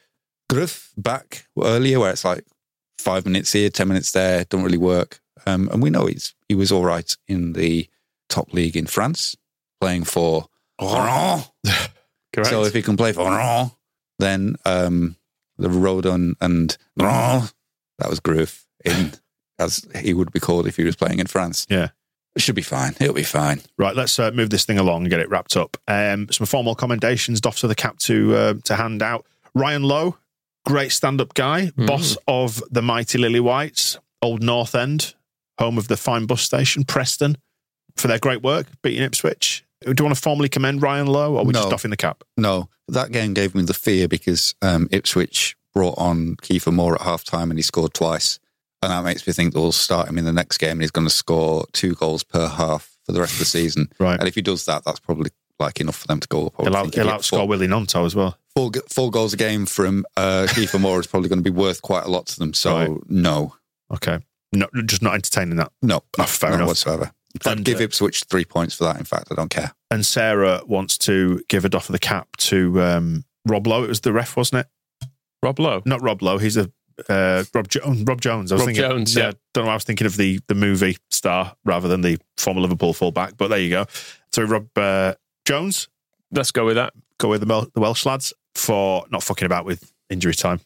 [0.50, 2.46] Gruff back earlier, where it's like
[2.98, 5.20] five minutes here, 10 minutes there, don't really work.
[5.46, 7.88] Um, and we know he's, he was all right in the
[8.30, 9.36] top league in France,
[9.82, 10.48] playing for
[10.82, 11.44] Rouen.
[12.34, 12.50] Correct.
[12.50, 13.72] So if he can play for Rouen,
[14.20, 15.16] then um,
[15.58, 17.50] the Rodon and Rouen,
[18.00, 19.14] that was Groove in,
[19.60, 21.68] as he would be called if he was playing in France.
[21.70, 21.90] yeah.
[22.36, 22.96] It should be fine.
[23.00, 23.62] It'll be fine.
[23.78, 25.78] Right, let's uh, move this thing along and get it wrapped up.
[25.88, 29.28] Um, some formal commendations, doffs of the cap to uh, to hand out.
[29.54, 30.18] Ryan Lowe,
[30.66, 35.14] great stand up guy, boss of the mighty Lily Whites, Old North End,
[35.60, 37.38] home of the fine bus station, Preston,
[37.96, 39.64] for their great work beating Ipswich.
[39.82, 41.70] Do you want to formally commend Ryan Lowe, or are we just No.
[41.72, 42.24] doffing the cap?
[42.38, 47.02] No, that game gave me the fear because um, Ipswich brought on Kiefer Moore at
[47.02, 48.40] half time and he scored twice.
[48.82, 51.08] And that makes me think they'll start him in the next game and he's going
[51.08, 53.90] to score two goals per half for the rest of the season.
[54.00, 54.18] Right.
[54.20, 56.54] And if he does that, that's probably like enough for them to go up.
[56.62, 58.38] He'll, out, he'll outscore Willie Gnonto as well.
[58.56, 61.82] four, four goals a game from uh, Kiefer Moore is probably going to be worth
[61.82, 62.54] quite a lot to them.
[62.54, 62.90] So, Right.
[63.10, 63.56] no,
[63.92, 64.20] Okay.
[64.54, 65.72] No, just not entertaining that.
[65.82, 66.68] no, Oh, fair not enough.
[66.68, 67.12] whatsoever.
[67.36, 68.98] In fact, And, give uh, Ipswich three points for that.
[68.98, 69.72] In fact, I don't care.
[69.90, 73.84] And Sarah wants to give a doff of the cap to um, Rob Lowe.
[73.84, 75.08] It was the ref, wasn't it?
[75.42, 75.82] Rob Lowe.
[75.86, 76.38] Not Rob Lowe.
[76.38, 76.72] He's a
[77.10, 78.04] uh, Rob Jones.
[78.04, 78.52] Rob Jones.
[78.52, 79.32] I was Rob thinking, Jones, yeah.
[79.56, 79.72] Don't know.
[79.72, 83.36] I was thinking of the the movie star rather than the former Liverpool fullback.
[83.36, 83.86] But there you go.
[84.32, 85.16] So Rob uh,
[85.46, 85.88] Jones,
[86.32, 86.94] Let's go with that.
[87.18, 90.60] go with the, Mel- the Welsh lads for not fucking about with injury time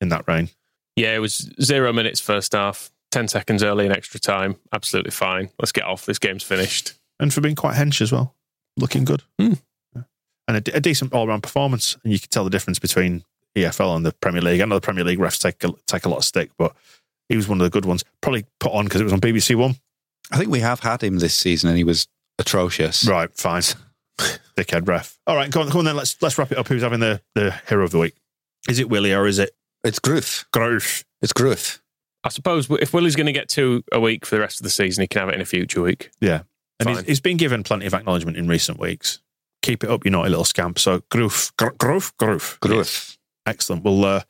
[0.00, 0.48] in that rain.
[0.96, 4.56] Yeah, it was zero minutes first half, 10 seconds early in extra time.
[4.72, 5.48] Absolutely fine.
[5.58, 6.04] Let's get off.
[6.04, 6.94] This game's finished.
[7.20, 8.34] and for being quite hench as well,
[8.76, 9.52] looking good, Hmm.
[9.94, 10.02] Yeah.
[10.48, 11.96] and a, d- a decent all round performance.
[12.04, 13.24] And you can tell the difference between
[13.56, 14.60] EFL and the Premier League.
[14.60, 16.74] I know the Premier League refs take a, take a lot of stick, but
[17.28, 18.04] he was one of the good ones.
[18.20, 19.76] Probably put on because it was on BBC One.
[20.32, 22.08] I think we have had him this season and he was
[22.40, 23.06] atrocious.
[23.06, 23.62] Right, fine.
[24.56, 25.18] Dickhead ref.
[25.26, 25.96] All right, go on, go on then.
[25.96, 26.66] Let's let's wrap it up.
[26.68, 28.14] Who's having the the hero of the week?
[28.68, 29.50] Is it Willie or is it
[29.84, 30.46] It's Gruff.
[30.52, 31.04] Gross?
[31.22, 31.80] It's Gruff.
[32.24, 34.70] I suppose if Willie's going to get two a week for the rest of the
[34.70, 36.10] season, he can have it in a future week.
[36.20, 36.42] Yeah,
[36.80, 39.20] and he's, he's been given plenty of acknowledgement in recent weeks.
[39.62, 40.78] Keep it up, you naughty little scamp.
[40.78, 43.18] So Groof, Groof, Groof, Gruff.
[43.46, 43.84] Excellent.
[43.84, 44.22] We'll uh,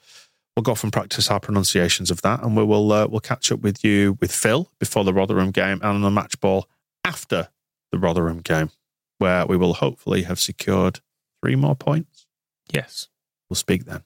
[0.56, 3.50] we'll go off and practice our pronunciations of that, and we will uh, we'll catch
[3.52, 6.68] up with you with Phil before the Rotherham game and on the match ball
[7.04, 7.48] after
[7.92, 8.70] the Rotherham game,
[9.18, 11.00] where we will hopefully have secured
[11.42, 12.26] three more points.
[12.72, 13.08] Yes.
[13.48, 14.02] We'll speak then.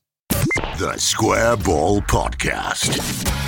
[0.79, 3.48] The Square Ball Podcast.